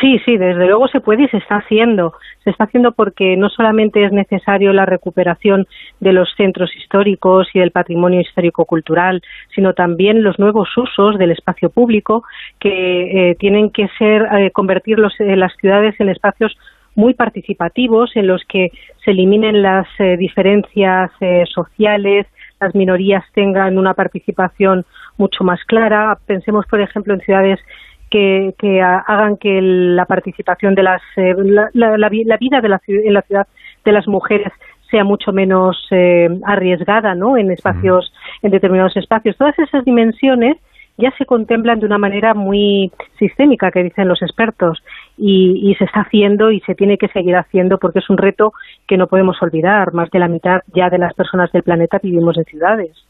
[0.00, 2.14] Sí, sí, desde luego se puede y se está haciendo.
[2.42, 5.66] Se está haciendo porque no solamente es necesario la recuperación
[6.00, 9.20] de los centros históricos y del patrimonio histórico-cultural,
[9.54, 12.24] sino también los nuevos usos del espacio público
[12.58, 16.56] que eh, tienen que ser convertir eh, las ciudades en espacios
[16.94, 18.70] muy participativos en los que
[19.04, 22.26] se eliminen las eh, diferencias eh, sociales,
[22.60, 24.84] las minorías tengan una participación
[25.16, 26.18] mucho más clara.
[26.26, 27.58] Pensemos, por ejemplo, en ciudades
[28.10, 31.34] que, hagan que la participación de las eh,
[31.72, 33.46] la, vida de la, en la ciudad
[33.84, 34.52] de las mujeres
[34.90, 35.78] sea mucho menos
[36.44, 37.36] arriesgada, ¿no?
[37.36, 39.36] En espacios, en determinados espacios.
[39.36, 40.56] Todas esas dimensiones
[41.00, 44.82] ya se contemplan de una manera muy sistémica, que dicen los expertos,
[45.16, 48.52] y, se está haciendo y se tiene que seguir haciendo porque es un reto
[48.86, 49.92] que no podemos olvidar.
[49.92, 53.09] Más de la mitad ya de las personas del planeta vivimos en ciudades.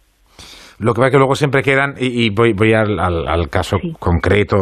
[0.80, 4.56] Lo que va que luego siempre quedan, y, voy, voy al, caso concreto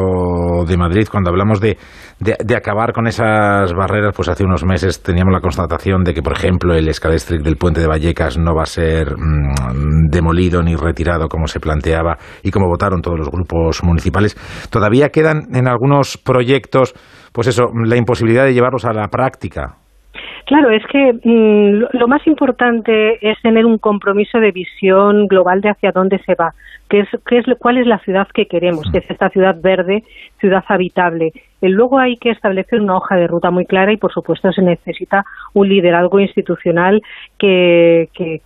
[0.67, 1.79] de Madrid, cuando hablamos de,
[2.19, 6.33] de, acabar con esas barreras, pues hace unos meses teníamos la constatación de que, por
[6.33, 11.29] ejemplo, el escalestric del puente de Vallecas no va a ser mm, demolido ni retirado
[11.29, 14.37] como se planteaba y como votaron todos los grupos municipales.
[14.71, 16.95] Todavía quedan en algunos proyectos,
[17.33, 19.77] pues eso, la imposibilidad de llevarlos a la práctica.
[20.49, 25.69] Claro, es que mm, lo más importante es tener un compromiso de visión global de
[25.69, 26.55] hacia dónde se va,
[26.89, 30.05] qué es, qué es, cuál es la ciudad que queremos, que es esta ciudad verde,
[30.41, 31.33] ciudad habitable.
[31.61, 34.63] Y luego hay que establecer una hoja de ruta muy clara y, por supuesto, se
[34.63, 35.25] necesita
[35.55, 37.03] un liderazgo institucional
[37.37, 38.41] que, que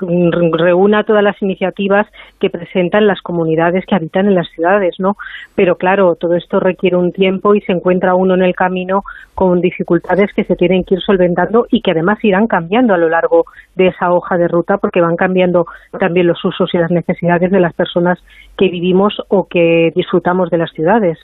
[0.52, 2.06] reúna todas las iniciativas
[2.40, 5.16] que presentan las comunidades que habitan en las ciudades, ¿no?
[5.54, 9.02] Pero claro, todo esto requiere un tiempo y se encuentra uno en el camino
[9.34, 13.10] con dificultades que se tienen que ir solventando y que además irán cambiando a lo
[13.10, 15.66] largo de esa hoja de ruta porque van cambiando
[15.98, 18.18] también los usos y las necesidades de las personas
[18.56, 21.18] que vivimos o que disfrutamos de las ciudades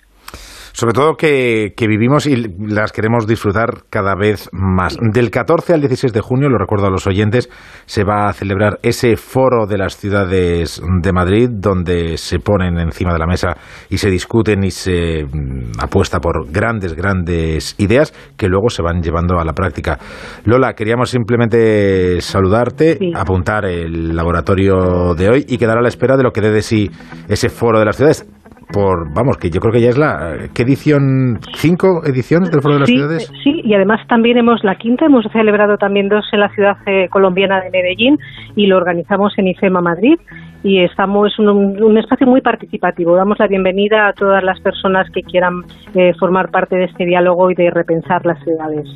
[0.78, 4.96] sobre todo que, vivimos y las queremos disfrutar cada vez más.
[5.00, 7.50] Del 14 al 16 de junio, lo recuerdo a los oyentes,
[7.84, 13.12] se va a celebrar ese foro de las ciudades de Madrid, donde se ponen encima
[13.12, 13.56] de la mesa
[13.90, 19.02] y se discuten y se mm, apuesta por grandes, grandes ideas que luego se van
[19.02, 19.98] llevando a la práctica.
[20.44, 26.22] Lola, queríamos simplemente saludarte, apuntar el laboratorio de hoy y quedar a la espera de
[26.22, 26.88] lo que dé de sí
[27.28, 28.28] ese foro de las ciudades
[28.72, 31.38] por, vamos, que yo creo que ya es la, ¿qué edición?
[31.54, 33.32] ¿Cinco ediciones del Foro de las Ciudades?
[33.42, 37.08] Sí, y además también hemos la quinta, hemos celebrado también dos en la ciudad eh,
[37.10, 38.18] colombiana de Medellín
[38.56, 40.18] y lo organizamos en IFEMA Madrid
[40.62, 43.16] y estamos un, un, espacio muy participativo.
[43.16, 45.62] Damos la bienvenida a todas las personas que quieran
[45.94, 48.88] eh, formar parte de este diálogo y de repensar las ciudades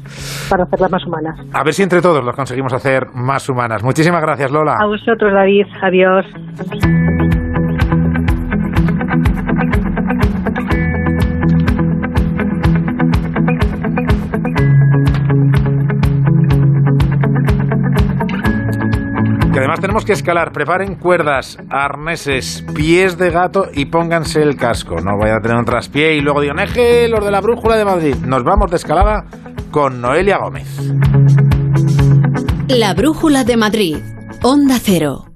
[0.50, 1.38] para hacerlas más humanas.
[1.52, 3.82] A ver si entre todos las conseguimos hacer más humanas.
[3.84, 4.76] Muchísimas gracias, Lola.
[4.80, 5.66] A vosotros, David.
[5.82, 7.31] Adiós.
[19.72, 20.52] Además tenemos que escalar.
[20.52, 25.00] Preparen cuerdas, arneses, pies de gato y pónganse el casco.
[25.00, 27.84] No vayan a tener un traspié y luego digan, eje, los de la brújula de
[27.84, 28.16] Madrid.
[28.16, 29.24] Nos vamos de escalada
[29.70, 30.68] con Noelia Gómez.
[32.68, 33.96] La brújula de Madrid.
[34.42, 35.26] Onda Cero.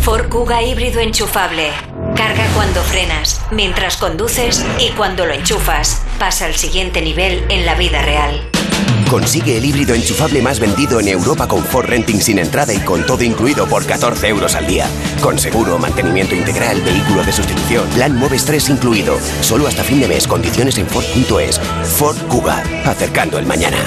[0.00, 1.68] Ford Kuga híbrido enchufable.
[2.16, 6.04] Carga cuando frenas, mientras conduces y cuando lo enchufas.
[6.18, 8.40] Pasa al siguiente nivel en la vida real.
[9.14, 13.06] Consigue el híbrido enchufable más vendido en Europa con Ford Renting sin entrada y con
[13.06, 14.88] todo incluido por 14 euros al día.
[15.20, 19.16] Con seguro, mantenimiento integral, vehículo de sustitución, plan Moves 3 incluido.
[19.40, 21.60] Solo hasta fin de mes, condiciones en Ford.es.
[21.96, 23.78] Ford Kuga, acercando el mañana.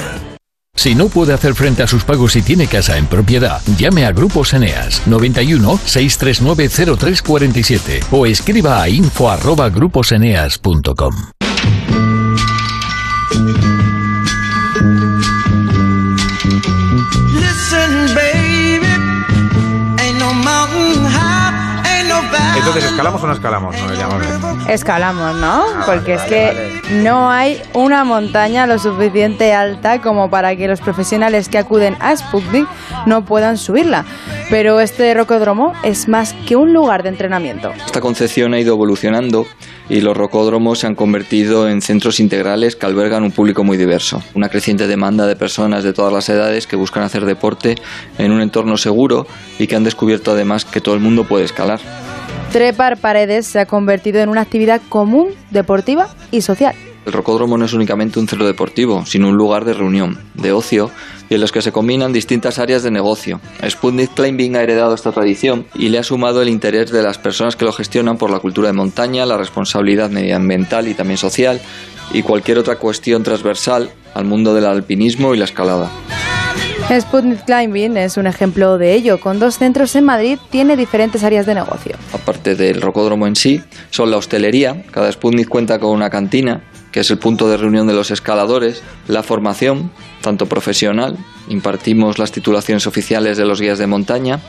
[0.74, 4.12] Si no puede hacer frente a sus pagos y tiene casa en propiedad, llame a
[4.12, 11.14] Grupos Eneas 91 639 0347 o escriba a info@gruposeneas.com.
[22.68, 23.76] Entonces, ¿escalamos o no escalamos?
[24.68, 25.64] Escalamos, ¿no?
[25.74, 30.54] Ah, Porque vale, es que vale, no hay una montaña lo suficiente alta como para
[30.54, 32.68] que los profesionales que acuden a Sputnik
[33.06, 34.04] no puedan subirla.
[34.50, 37.72] Pero este rocódromo es más que un lugar de entrenamiento.
[37.86, 39.46] Esta concepción ha ido evolucionando
[39.88, 44.22] y los rocódromos se han convertido en centros integrales que albergan un público muy diverso.
[44.34, 47.76] Una creciente demanda de personas de todas las edades que buscan hacer deporte
[48.18, 49.26] en un entorno seguro
[49.58, 51.80] y que han descubierto además que todo el mundo puede escalar.
[52.52, 56.74] Trepar paredes se ha convertido en una actividad común, deportiva y social.
[57.04, 60.90] El rocódromo no es únicamente un centro deportivo, sino un lugar de reunión, de ocio
[61.28, 63.40] y en los que se combinan distintas áreas de negocio.
[63.66, 67.54] Sputnik Climbing ha heredado esta tradición y le ha sumado el interés de las personas
[67.54, 71.60] que lo gestionan por la cultura de montaña, la responsabilidad medioambiental y también social
[72.12, 75.90] y cualquier otra cuestión transversal al mundo del alpinismo y la escalada.
[76.90, 79.20] Sputnik Climbing es un ejemplo de ello.
[79.20, 81.96] Con dos centros en Madrid tiene diferentes áreas de negocio.
[82.14, 83.60] Aparte del rocódromo en sí,
[83.90, 87.86] son la hostelería, cada Sputnik cuenta con una cantina, que es el punto de reunión
[87.86, 91.18] de los escaladores, la formación, tanto profesional,
[91.48, 94.40] impartimos las titulaciones oficiales de los guías de montaña,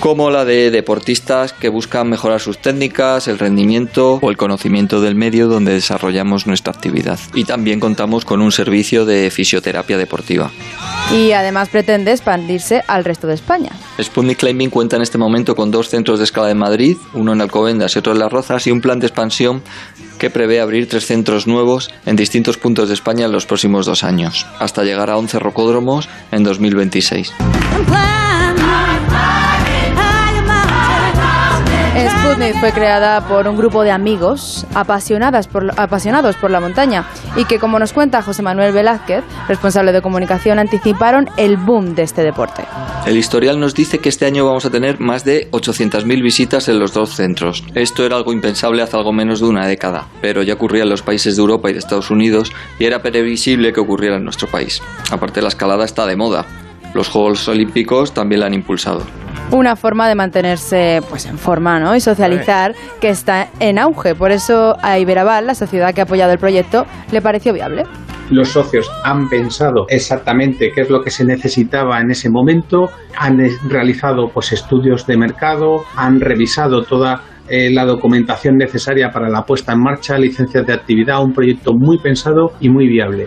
[0.00, 5.14] como la de deportistas que buscan mejorar sus técnicas, el rendimiento o el conocimiento del
[5.14, 7.18] medio donde desarrollamos nuestra actividad.
[7.34, 10.50] Y también contamos con un servicio de fisioterapia deportiva.
[11.14, 13.72] Y además pretende expandirse al resto de España.
[14.00, 17.40] Sputnik Climbing cuenta en este momento con dos centros de escala en Madrid, uno en
[17.42, 19.62] Alcobendas y otro en Las Rozas, y un plan de expansión
[20.20, 24.04] que prevé abrir tres centros nuevos en distintos puntos de España en los próximos dos
[24.04, 27.32] años, hasta llegar a 11 rocódromos en 2026.
[32.30, 37.04] Fue creada por un grupo de amigos apasionadas apasionados por la montaña
[37.36, 42.02] y que, como nos cuenta José Manuel Velázquez, responsable de comunicación, anticiparon el boom de
[42.02, 42.64] este deporte.
[43.04, 46.78] El historial nos dice que este año vamos a tener más de 800.000 visitas en
[46.78, 47.64] los dos centros.
[47.74, 51.02] Esto era algo impensable hace algo menos de una década, pero ya ocurría en los
[51.02, 54.80] países de Europa y de Estados Unidos y era previsible que ocurriera en nuestro país.
[55.10, 56.46] Aparte, la escalada está de moda.
[56.94, 59.02] Los Juegos Olímpicos también la han impulsado.
[59.52, 61.94] Una forma de mantenerse pues en forma ¿no?
[61.96, 64.14] y socializar que está en auge.
[64.14, 67.84] Por eso a Iberaval, la sociedad que ha apoyado el proyecto, le pareció viable.
[68.30, 72.88] Los socios han pensado exactamente qué es lo que se necesitaba en ese momento,
[73.18, 73.38] han
[73.68, 79.72] realizado pues, estudios de mercado, han revisado toda eh, la documentación necesaria para la puesta
[79.72, 83.26] en marcha, licencias de actividad, un proyecto muy pensado y muy viable.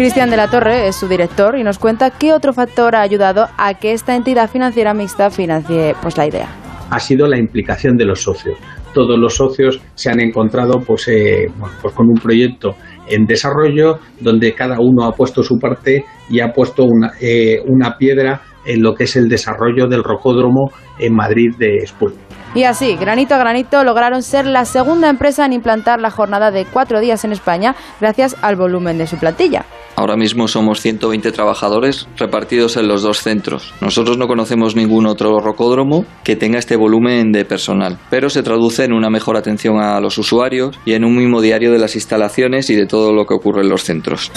[0.00, 3.48] Cristian de la Torre es su director y nos cuenta qué otro factor ha ayudado
[3.58, 6.48] a que esta entidad financiera mixta financie pues, la idea.
[6.88, 8.58] Ha sido la implicación de los socios.
[8.94, 11.48] Todos los socios se han encontrado pues, eh,
[11.82, 12.76] pues con un proyecto
[13.08, 17.98] en desarrollo donde cada uno ha puesto su parte y ha puesto una, eh, una
[17.98, 22.24] piedra en lo que es el desarrollo del rocódromo en Madrid de Sputnik.
[22.54, 26.64] Y así, granito a granito, lograron ser la segunda empresa en implantar la jornada de
[26.64, 29.66] cuatro días en España gracias al volumen de su plantilla.
[29.96, 33.74] Ahora mismo somos 120 trabajadores repartidos en los dos centros.
[33.80, 38.84] Nosotros no conocemos ningún otro rocódromo que tenga este volumen de personal, pero se traduce
[38.84, 42.70] en una mejor atención a los usuarios y en un mismo diario de las instalaciones
[42.70, 44.32] y de todo lo que ocurre en los centros.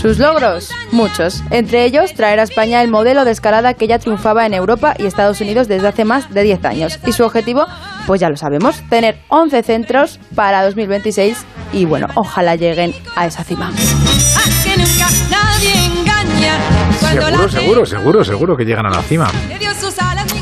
[0.00, 1.42] Sus logros, muchos.
[1.50, 5.06] Entre ellos, traer a España el modelo de escalada que ya triunfaba en Europa y
[5.06, 6.98] Estados Unidos desde hace más de 10 años.
[7.06, 7.66] Y su objetivo,
[8.06, 13.42] pues ya lo sabemos, tener 11 centros para 2026 y bueno, ojalá lleguen a esa
[13.42, 13.72] cima.
[17.10, 19.30] Seguro, seguro, seguro, seguro que llegan a la cima.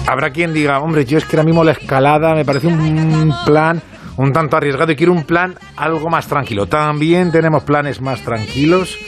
[0.07, 3.81] Habrá quien diga, hombre, yo es que ahora mismo la escalada me parece un plan
[4.19, 6.67] un tanto arriesgado y quiero un plan algo más tranquilo.
[6.67, 8.99] También tenemos planes más tranquilos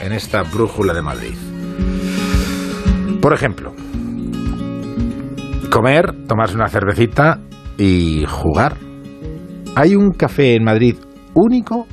[0.00, 1.34] en esta brújula de Madrid.
[3.20, 3.74] Por ejemplo,
[5.70, 7.40] comer, tomarse una cervecita
[7.78, 8.76] y jugar.
[9.74, 10.96] Hay un café en Madrid
[11.34, 11.86] único,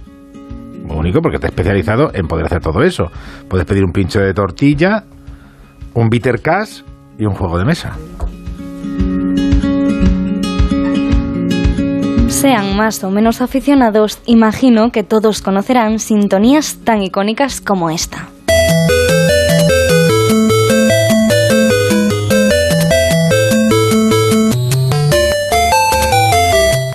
[0.89, 3.05] único porque está especializado en poder hacer todo eso.
[3.49, 5.05] Puedes pedir un pincho de tortilla,
[5.93, 6.81] un bitter cash
[7.17, 7.95] y un juego de mesa.
[12.35, 18.27] Sean más o menos aficionados, imagino que todos conocerán sintonías tan icónicas como esta.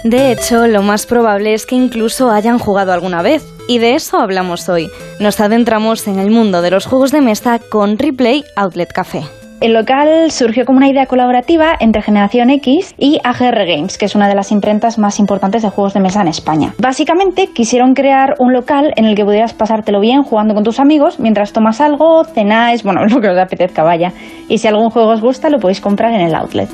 [0.05, 4.18] De hecho, lo más probable es que incluso hayan jugado alguna vez, y de eso
[4.18, 4.91] hablamos hoy.
[5.20, 9.39] Nos adentramos en el mundo de los juegos de mesa con Replay Outlet Café.
[9.61, 14.14] El local surgió como una idea colaborativa entre Generación X y AGR Games, que es
[14.14, 16.72] una de las imprentas más importantes de juegos de mesa en España.
[16.78, 21.20] Básicamente quisieron crear un local en el que pudieras pasártelo bien jugando con tus amigos
[21.20, 24.14] mientras tomas algo, cenáis, bueno, lo que os apetezca, vaya.
[24.48, 26.70] Y si algún juego os gusta, lo podéis comprar en el outlet.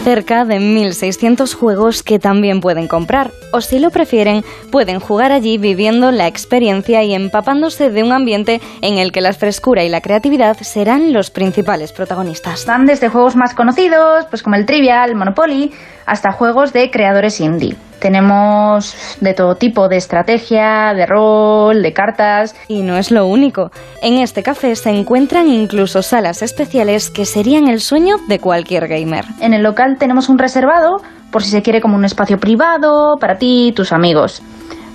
[0.00, 5.58] Cerca de 1.600 juegos que también pueden comprar, o si lo prefieren, pueden jugar allí
[5.58, 10.00] viviendo la experiencia y empapándose de un ambiente en el que la frescura y la
[10.00, 12.60] creatividad serán los principales protagonistas.
[12.60, 15.70] Están desde juegos más conocidos, pues como el Trivial, Monopoly,
[16.06, 17.76] hasta juegos de creadores indie.
[18.00, 22.56] Tenemos de todo tipo de estrategia, de rol, de cartas.
[22.66, 23.70] Y no es lo único.
[24.02, 29.24] En este café se encuentran incluso salas especiales que serían el sueño de cualquier gamer.
[29.40, 33.38] En el local tenemos un reservado por si se quiere como un espacio privado para
[33.38, 34.42] ti y tus amigos.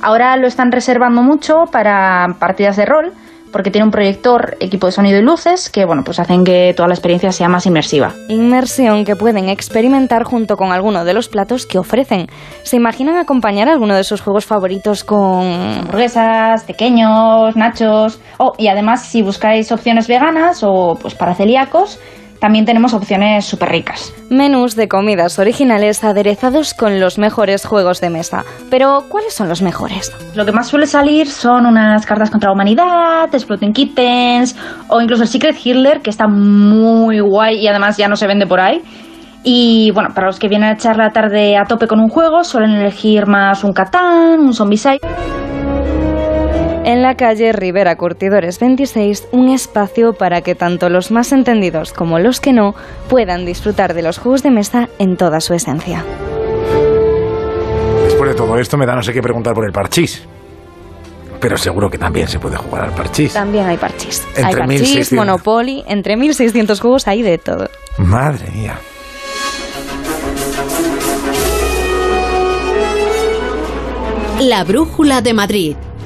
[0.02, 3.14] Ahora lo están reservando mucho para partidas de rol
[3.56, 6.90] porque tiene un proyector, equipo de sonido y luces que bueno, pues hacen que toda
[6.90, 8.12] la experiencia sea más inmersiva.
[8.28, 12.28] Inmersión que pueden experimentar junto con alguno de los platos que ofrecen.
[12.64, 15.46] ¿Se imaginan acompañar alguno de sus juegos favoritos con
[15.80, 18.20] hamburguesas, pequeños, nachos?
[18.40, 21.98] Oh, y además si buscáis opciones veganas o pues para celíacos,
[22.40, 24.14] también tenemos opciones súper ricas.
[24.30, 28.44] Menús de comidas originales aderezados con los mejores juegos de mesa.
[28.70, 30.12] Pero, ¿cuáles son los mejores?
[30.36, 34.56] Lo que más suele salir son unas cartas contra la humanidad, Exploding Kittens
[34.88, 38.48] o incluso el Secret Hitler, que está muy guay y además ya no se vende
[38.48, 38.82] por ahí.
[39.44, 42.44] Y bueno, para los que vienen a echar la tarde a tope con un juego,
[42.44, 45.00] suelen elegir más un Catán, un Zombicide
[46.86, 52.20] en la calle Rivera Curtidores 26 un espacio para que tanto los más entendidos como
[52.20, 52.76] los que no
[53.10, 56.06] puedan disfrutar de los juegos de mesa en toda su esencia.
[58.04, 60.24] Después de todo esto me da no sé qué preguntar por el parchís.
[61.40, 63.34] Pero seguro que también se puede jugar al parchís.
[63.34, 64.26] También hay parchís.
[64.42, 67.68] hay parchís, Monopoly, entre 1600 juegos hay de todo.
[67.98, 68.78] Madre mía.
[74.40, 75.76] La Brújula de Madrid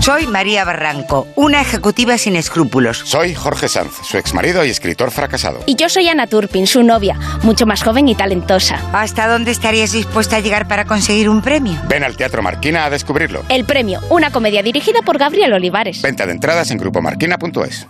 [0.00, 3.02] Soy María Barranco, una ejecutiva sin escrúpulos.
[3.04, 5.60] Soy Jorge Sanz, su exmarido y escritor fracasado.
[5.66, 8.80] Y yo soy Ana Turpin, su novia, mucho más joven y talentosa.
[8.92, 11.78] ¿Hasta dónde estarías dispuesta a llegar para conseguir un premio?
[11.88, 13.42] Ven al Teatro Marquina a descubrirlo.
[13.48, 16.00] El premio, una comedia dirigida por Gabriel Olivares.
[16.00, 17.86] Venta de entradas en grupomarquina.es.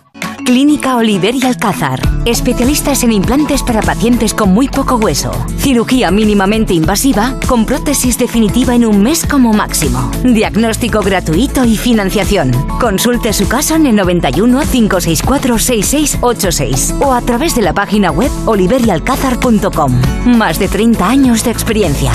[0.48, 2.00] Clínica Oliver y Alcázar.
[2.24, 5.30] Especialistas en implantes para pacientes con muy poco hueso.
[5.58, 10.10] Cirugía mínimamente invasiva con prótesis definitiva en un mes como máximo.
[10.24, 12.52] Diagnóstico gratuito y financiación.
[12.80, 18.30] Consulte su caso en el 91 564 6686 o a través de la página web
[18.46, 20.00] oliverialcázar.com.
[20.34, 22.10] Más de 30 años de experiencia.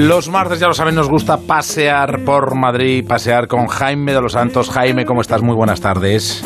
[0.00, 4.32] Los martes, ya lo saben, nos gusta pasear por Madrid, pasear con Jaime de los
[4.32, 4.70] Santos.
[4.70, 5.42] Jaime, ¿cómo estás?
[5.42, 6.42] Muy buenas tardes.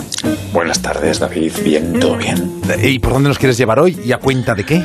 [0.52, 1.52] Buenas tardes, David.
[1.62, 2.60] Bien, todo bien.
[2.82, 3.96] ¿Y por dónde nos quieres llevar hoy?
[4.04, 4.82] ¿Y a cuenta de qué?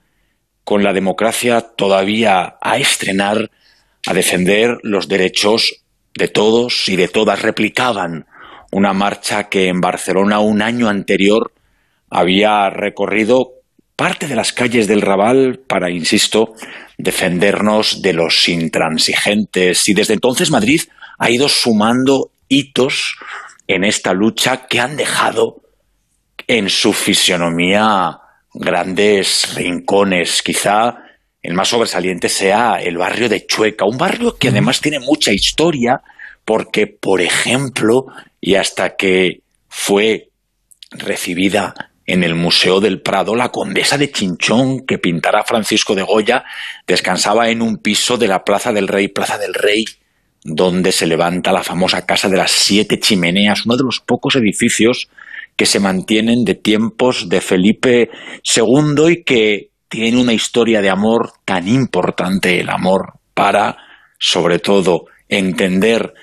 [0.63, 3.49] con la democracia todavía a estrenar,
[4.05, 5.83] a defender los derechos
[6.13, 7.41] de todos y de todas.
[7.41, 8.27] Replicaban
[8.71, 11.53] una marcha que en Barcelona un año anterior
[12.09, 13.53] había recorrido
[13.95, 16.55] parte de las calles del Raval para, insisto,
[16.97, 19.87] defendernos de los intransigentes.
[19.87, 20.81] Y desde entonces Madrid
[21.19, 23.15] ha ido sumando hitos
[23.67, 25.61] en esta lucha que han dejado
[26.47, 28.17] en su fisionomía
[28.53, 30.41] grandes rincones.
[30.41, 30.95] Quizá
[31.41, 36.01] el más sobresaliente sea el barrio de Chueca, un barrio que además tiene mucha historia
[36.51, 38.07] porque, por ejemplo,
[38.41, 39.39] y hasta que
[39.69, 40.31] fue
[40.89, 41.73] recibida
[42.05, 46.43] en el Museo del Prado, la condesa de Chinchón, que pintara Francisco de Goya,
[46.85, 49.85] descansaba en un piso de la Plaza del Rey, Plaza del Rey,
[50.43, 55.07] donde se levanta la famosa Casa de las Siete Chimeneas, uno de los pocos edificios
[55.55, 58.09] que se mantienen de tiempos de Felipe
[58.43, 63.77] II y que tiene una historia de amor tan importante, el amor para,
[64.19, 66.13] sobre todo, entender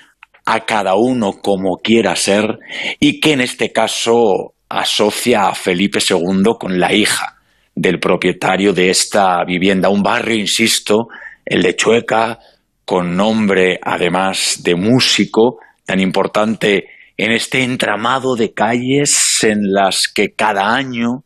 [0.51, 2.57] a cada uno como quiera ser
[2.99, 7.37] y que en este caso asocia a Felipe II con la hija
[7.75, 11.07] del propietario de esta vivienda, un barrio, insisto,
[11.45, 12.39] el de Chueca,
[12.83, 16.85] con nombre además de músico, tan importante
[17.15, 21.25] en este entramado de calles en las que cada año,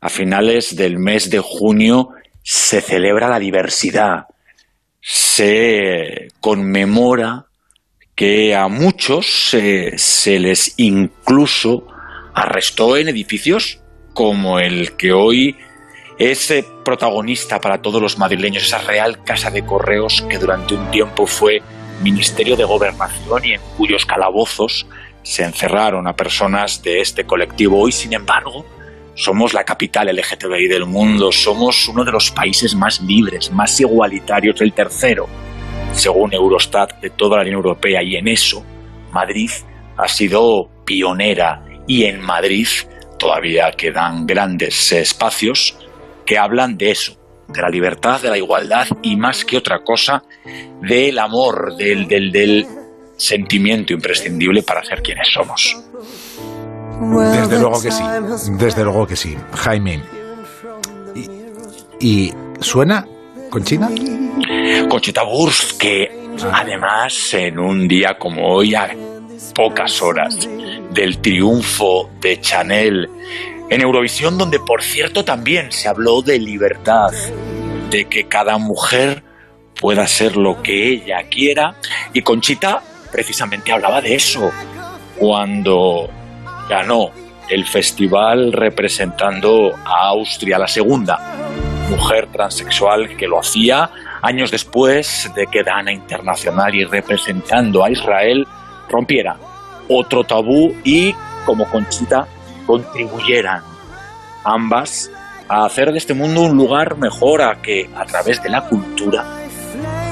[0.00, 2.10] a finales del mes de junio,
[2.44, 4.26] se celebra la diversidad,
[5.00, 7.46] se conmemora
[8.22, 11.88] que a muchos se, les incluso
[12.32, 13.80] arrestó en edificios
[14.14, 15.56] como el que hoy
[16.20, 16.54] es
[16.84, 21.62] protagonista para todos los madrileños, esa Real Casa de Correos que durante un tiempo fue
[22.00, 24.86] Ministerio de Gobernación y en cuyos calabozos
[25.24, 27.80] se encerraron a personas de este colectivo.
[27.80, 28.64] Hoy, sin embargo,
[29.16, 34.60] somos la capital LGTBI del mundo, somos uno de los países más libres, más igualitarios,
[34.60, 35.28] el tercero
[35.92, 38.64] según Eurostat, de toda la Unión Europea y en eso
[39.12, 39.50] Madrid
[39.96, 42.66] ha sido pionera y en Madrid
[43.18, 45.76] todavía quedan grandes espacios
[46.24, 47.16] que hablan de eso,
[47.48, 50.22] de la libertad, de la igualdad y más que otra cosa,
[50.80, 52.66] del amor, del, del, del
[53.16, 55.76] sentimiento imprescindible para ser quienes somos.
[57.32, 58.04] Desde luego que sí,
[58.58, 59.36] desde luego que sí.
[59.54, 60.02] Jaime.
[61.14, 61.28] ¿Y,
[62.00, 63.06] y suena
[63.50, 63.90] Conchina?
[64.92, 66.10] Conchita Wurst, que
[66.52, 68.94] además en un día como hoy, a
[69.54, 70.46] pocas horas
[70.90, 73.08] del triunfo de Chanel
[73.70, 77.08] en Eurovisión, donde por cierto también se habló de libertad,
[77.88, 79.24] de que cada mujer
[79.80, 81.74] pueda ser lo que ella quiera,
[82.12, 84.52] y Conchita precisamente hablaba de eso
[85.16, 86.10] cuando
[86.68, 87.12] ganó
[87.48, 91.18] el festival representando a Austria, la segunda
[91.88, 93.90] mujer transexual que lo hacía
[94.22, 98.46] años después de que Dana Internacional y representando a Israel
[98.88, 99.36] rompiera
[99.88, 101.14] otro tabú y,
[101.44, 102.26] como Conchita,
[102.66, 103.62] contribuyeran
[104.44, 105.10] ambas
[105.48, 109.24] a hacer de este mundo un lugar mejor, a que a través de la cultura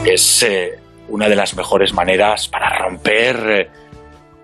[0.04, 3.70] es eh, una de las mejores maneras para romper eh,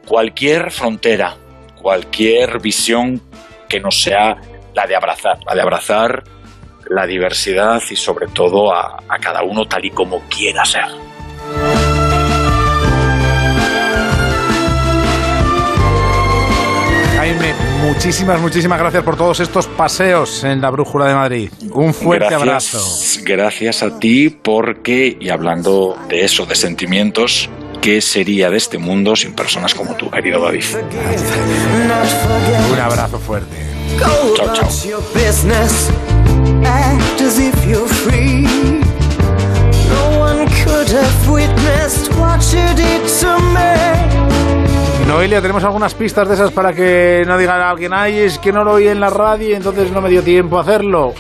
[0.06, 1.36] cualquier frontera,
[1.80, 3.20] cualquier visión
[3.68, 4.36] que no sea
[4.74, 6.24] la de abrazar, la de abrazar
[6.88, 10.84] la diversidad y sobre todo a, cada uno tal y como quiera ser.
[17.16, 21.50] Jaime, muchísimas, muchísimas gracias por todos estos paseos en la Brújula de Madrid.
[21.72, 22.78] Un fuerte abrazo.
[23.24, 29.16] Gracias a ti porque, y hablando de eso, de sentimientos, ¿qué sería de este mundo
[29.16, 30.64] sin personas como tú, querido David?
[32.72, 33.65] Un abrazo fuerte.
[33.98, 36.06] Chao, chao.
[36.64, 38.42] act as if you're free.
[39.88, 45.06] No one could have witnessed what you did to me.
[45.06, 48.52] Noelia, tenemos algunas pistas de esas para que no digan a alguien, ay, es que
[48.52, 51.14] no lo oí en la radio y entonces no me dio tiempo a hacerlo.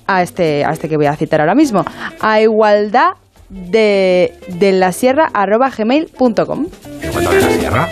[0.07, 1.85] a este, a este que voy a citar ahora mismo,
[2.21, 3.13] a igualdad
[3.49, 6.67] de, de la sierra arroba gmail.com.
[7.03, 7.89] ¿Igualdad de la sierra?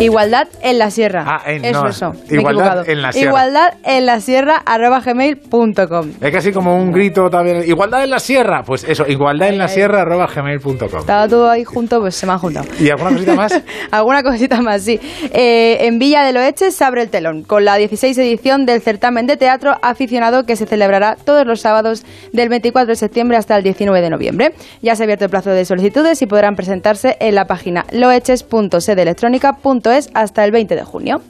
[0.00, 1.24] Igualdad en la sierra.
[1.26, 2.12] Ah, en- eso, no, eso.
[2.30, 3.28] igualdad en la sierra.
[3.30, 6.10] Igualdad en la sierra arroba gmail.com.
[6.20, 7.64] Es casi como un grito también.
[7.66, 8.62] Igualdad en la sierra.
[8.62, 11.00] Pues eso, igualdad en la sierra arroba gmail.com.
[11.00, 12.66] Estaba todo ahí junto, pues se me ha juntado.
[12.78, 13.60] ¿Y alguna cosita más?
[13.90, 15.00] Alguna cosita más, sí.
[15.32, 19.26] Eh, en Villa de Loeches se abre el telón con la 16 edición del certamen
[19.26, 23.62] de teatro aficionado que se celebrará todos los sábados del 24 de septiembre hasta el
[23.64, 24.52] 19 de noviembre.
[24.82, 27.84] Ya se ha abierto el plazo de solicitudes y podrán presentarse en la página
[29.64, 31.20] loeches.sedeelectrónica.es hasta el 20 de junio.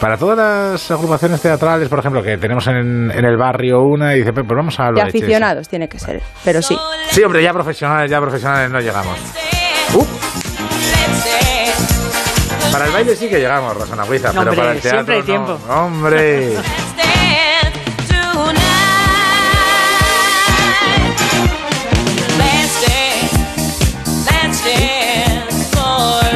[0.00, 4.18] Para todas las agrupaciones teatrales, por ejemplo, que tenemos en, en el barrio una y
[4.18, 6.76] dice, pues vamos a De lo aficionados tiene que ser, pero sí.
[7.10, 9.18] Sí, hombre, ya profesionales, ya profesionales no llegamos.
[9.94, 10.04] Uh.
[12.70, 15.20] Para el baile sí que llegamos, Rosana Huiza, pero Hombre, para el teatro siempre hay
[15.20, 15.26] no.
[15.26, 15.58] tiempo.
[15.72, 16.52] Hombre.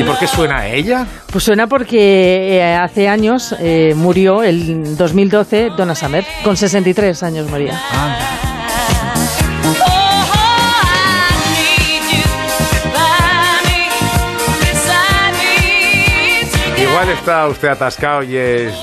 [0.02, 1.06] ¿Y por qué suena a ella?
[1.30, 6.24] Pues suena porque eh, hace años eh, murió, el 2012, Donna Summer.
[6.42, 7.80] Con 63 años moría.
[16.76, 18.74] Igual está usted atascado y es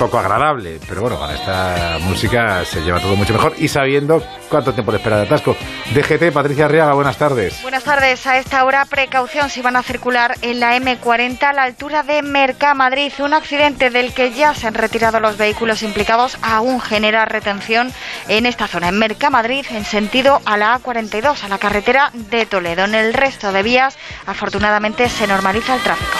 [0.00, 4.72] poco agradable, pero bueno, con esta música se lleva todo mucho mejor y sabiendo cuánto
[4.72, 5.54] tiempo le espera de atasco.
[5.92, 7.60] DGT, Patricia Arriaga, buenas tardes.
[7.60, 8.26] Buenas tardes.
[8.26, 12.22] A esta hora, precaución si van a circular en la M40 a la altura de
[12.22, 13.12] Mercamadrid.
[13.18, 17.92] Un accidente del que ya se han retirado los vehículos implicados aún genera retención
[18.28, 18.88] en esta zona.
[18.88, 22.84] En Mercamadrid, en sentido a la A42, a la carretera de Toledo.
[22.84, 26.16] En el resto de vías, afortunadamente, se normaliza el tráfico.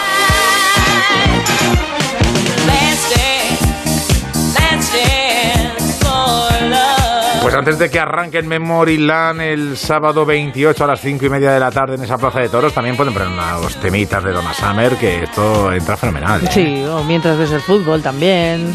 [7.41, 11.29] Pues antes de que arranque en Memory Land el sábado 28 a las 5 y
[11.29, 14.31] media de la tarde en esa plaza de toros, también pueden poner unos temitas de
[14.31, 16.43] Donna Summer, que esto entra fenomenal.
[16.43, 16.49] ¿eh?
[16.51, 18.71] Sí, o mientras ves el fútbol también.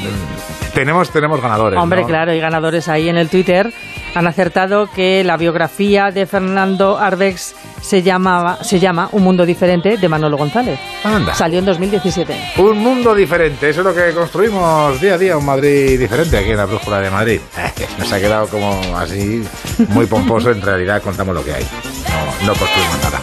[0.74, 1.78] Tenemos, tenemos ganadores.
[1.78, 2.06] Hombre, ¿no?
[2.08, 3.72] claro, hay ganadores ahí en el Twitter.
[4.16, 9.98] Han acertado que la biografía de Fernando Arbex se, llamaba, se llama Un mundo diferente
[9.98, 10.80] de Manolo González.
[11.04, 11.34] Anda.
[11.34, 12.34] Salió en 2017.
[12.56, 16.52] Un mundo diferente, eso es lo que construimos día a día, un Madrid diferente aquí
[16.52, 17.40] en la brújula de Madrid.
[17.98, 19.44] Nos ha quedado como así,
[19.88, 23.20] muy pomposo, en realidad contamos lo que hay, no, no construimos nada.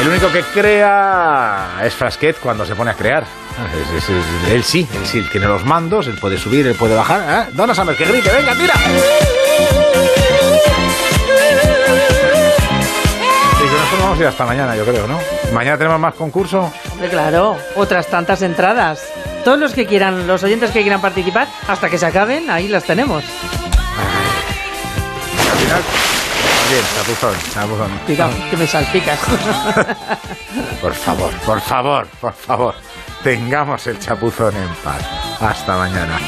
[0.00, 3.24] El único que crea es Frasquet cuando se pone a crear.
[3.74, 6.74] Es- es- es- él sí, él sí, él tiene los mandos, él puede subir, él
[6.76, 7.48] puede bajar.
[7.48, 7.50] ¿eh?
[7.52, 8.74] Donna Summer, que grite, venga, tira.
[13.56, 15.18] Y con esto nos vamos a ir hasta mañana, yo creo, ¿no?
[15.52, 16.72] Mañana tenemos más concurso.
[16.92, 19.02] Hombre, claro, otras tantas entradas.
[19.44, 22.84] Todos los que quieran, los oyentes que quieran participar, hasta que se acaben, ahí las
[22.84, 23.24] tenemos.
[25.52, 25.82] Al final,
[26.68, 27.98] bien, chapuzón, chapuzón.
[28.06, 29.18] Cuidado, que me salpicas.
[30.80, 32.74] Por favor, por favor, por favor,
[33.22, 35.02] tengamos el chapuzón en paz.
[35.40, 36.18] Hasta mañana.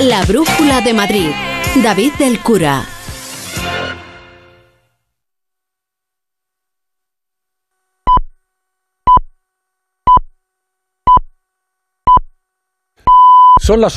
[0.00, 1.32] La Brújula de Madrid.
[1.82, 2.84] David del Cura.
[13.60, 13.96] Son las